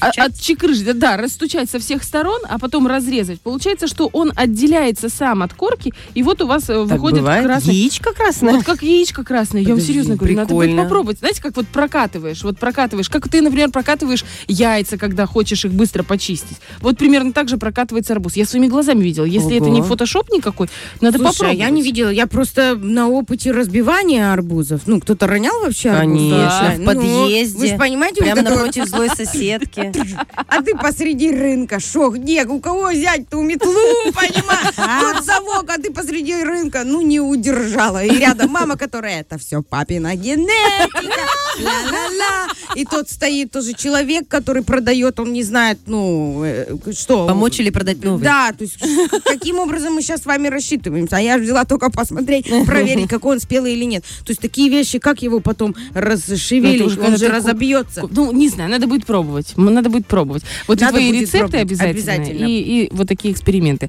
а- 0.00 0.10
отчекрыжить, 0.16 0.98
да, 0.98 1.16
растучать 1.16 1.70
со 1.70 1.78
всех 1.78 2.02
сторон, 2.04 2.40
а 2.48 2.58
потом 2.58 2.86
разрезать. 2.86 3.40
Получается, 3.40 3.86
что 3.86 4.08
он 4.12 4.32
отделяется 4.36 5.08
сам 5.08 5.42
от 5.42 5.54
корки, 5.54 5.92
и 6.14 6.22
вот 6.22 6.42
у 6.42 6.46
вас 6.46 6.64
э, 6.64 6.74
Так 6.86 6.88
выходит 6.88 7.18
бывает? 7.20 7.44
красный... 7.44 7.74
Яичко 7.74 8.12
красное? 8.12 8.54
Вот 8.54 8.64
как 8.64 8.82
яичко 8.82 9.24
красное, 9.24 9.60
я 9.62 9.68
вам 9.68 9.76
Подожди, 9.76 9.92
серьезно 9.92 10.16
говорю, 10.16 10.36
надо 10.36 10.48
будет 10.54 10.60
прикольно. 10.66 10.82
попробовать. 10.82 11.18
Знаете, 11.18 11.42
как 11.42 11.56
вот 11.56 11.66
прокатываешь, 11.68 12.42
вот 12.42 12.58
прокатываешь, 12.58 13.08
как 13.08 13.28
ты, 13.28 13.40
например, 13.42 13.70
прокатываешь 13.70 14.24
яйца, 14.48 14.96
когда 14.98 15.26
хочешь 15.26 15.64
их 15.64 15.72
быстро 15.72 16.02
почистить. 16.02 16.56
Вот 16.80 16.98
примерно 16.98 17.32
так 17.32 17.48
же 17.48 17.56
прокатывается 17.58 18.12
арбуз. 18.14 18.36
Я 18.36 18.44
своими 18.44 18.66
глазами 18.66 19.02
видела. 19.04 19.24
Если 19.24 19.56
это 19.56 19.66
не 19.70 19.80
Ого. 19.80 19.88
фотошоп 19.90 20.28
никакой, 20.32 20.57
надо 21.00 21.18
Слушай, 21.18 21.28
а 21.28 21.32
попробовать. 21.32 21.58
я 21.58 21.70
не 21.70 21.82
видела, 21.82 22.08
я 22.10 22.26
просто 22.26 22.74
на 22.76 23.08
опыте 23.08 23.52
разбивания 23.52 24.32
арбузов. 24.32 24.82
Ну, 24.86 25.00
кто-то 25.00 25.26
ронял 25.26 25.60
вообще 25.60 25.90
арбуз? 25.90 26.18
Конечно, 26.18 26.74
Да. 26.76 26.82
в 26.82 26.84
подъезде. 26.84 27.54
Ну, 27.54 27.60
вы 27.60 27.66
же 27.68 27.76
понимаете, 27.76 28.22
Прямо 28.22 28.42
напротив 28.42 28.86
злой 28.86 29.08
соседки. 29.10 29.92
А 30.48 30.62
ты 30.62 30.74
посреди 30.76 31.30
рынка, 31.30 31.78
шо, 31.78 32.10
где, 32.10 32.44
у 32.44 32.58
кого 32.60 32.88
взять 32.90 33.28
ту 33.28 33.42
метлу, 33.42 33.72
понимаешь? 34.14 34.74
Тут 35.16 35.24
совок, 35.24 35.66
а 35.68 35.80
ты 35.80 35.92
посреди 35.92 36.34
рынка, 36.42 36.82
ну, 36.84 37.02
не 37.02 37.20
удержала. 37.20 38.02
И 38.04 38.10
рядом 38.18 38.50
мама, 38.50 38.76
которая, 38.76 39.20
это 39.20 39.38
все 39.38 39.62
папина 39.62 40.14
генетика, 40.16 41.20
ла-ла-ла. 41.62 42.48
И 42.74 42.84
тот 42.84 43.10
стоит 43.10 43.52
тоже 43.52 43.74
человек, 43.74 44.28
который 44.28 44.62
продает, 44.62 45.20
он 45.20 45.32
не 45.32 45.42
знает, 45.42 45.78
ну, 45.86 46.42
э, 46.44 46.66
что. 46.92 47.26
Помочь 47.26 47.58
или 47.60 47.70
продать 47.70 48.02
новый? 48.02 48.22
Да, 48.22 48.52
то 48.56 48.64
есть 48.64 48.78
каким 49.24 49.58
образом 49.58 49.94
мы 49.94 50.02
сейчас 50.02 50.22
с 50.22 50.26
вами 50.26 50.47
сами 50.48 50.54
рассчитываемся. 50.54 51.16
А 51.16 51.20
я 51.20 51.38
взяла 51.38 51.64
только 51.64 51.90
посмотреть, 51.90 52.46
проверить, 52.66 53.08
какой 53.08 53.36
он 53.36 53.40
спелый 53.40 53.72
или 53.74 53.84
нет. 53.84 54.04
То 54.24 54.30
есть 54.30 54.40
такие 54.40 54.68
вещи, 54.70 54.98
как 54.98 55.22
его 55.22 55.40
потом 55.40 55.74
Ну, 55.94 56.00
расшевелить, 56.00 56.98
он 56.98 57.16
же 57.16 57.28
разобьется. 57.28 58.04
Ну, 58.10 58.32
не 58.32 58.48
знаю, 58.48 58.70
надо 58.70 58.86
будет 58.86 59.06
пробовать. 59.06 59.52
Надо 59.56 59.90
будет 59.90 60.06
пробовать. 60.06 60.42
Вот 60.66 60.80
Надо 60.80 60.98
и 60.98 61.00
твои 61.00 61.08
будет 61.12 61.22
рецепты 61.22 61.38
пробовать. 61.38 61.62
обязательно. 61.62 61.90
Обязательно. 61.98 62.46
И, 62.46 62.84
и 62.84 62.88
вот 62.92 63.08
такие 63.08 63.32
эксперименты. 63.32 63.88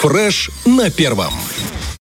Фреш 0.00 0.50
на 0.64 0.90
первом. 0.90 1.32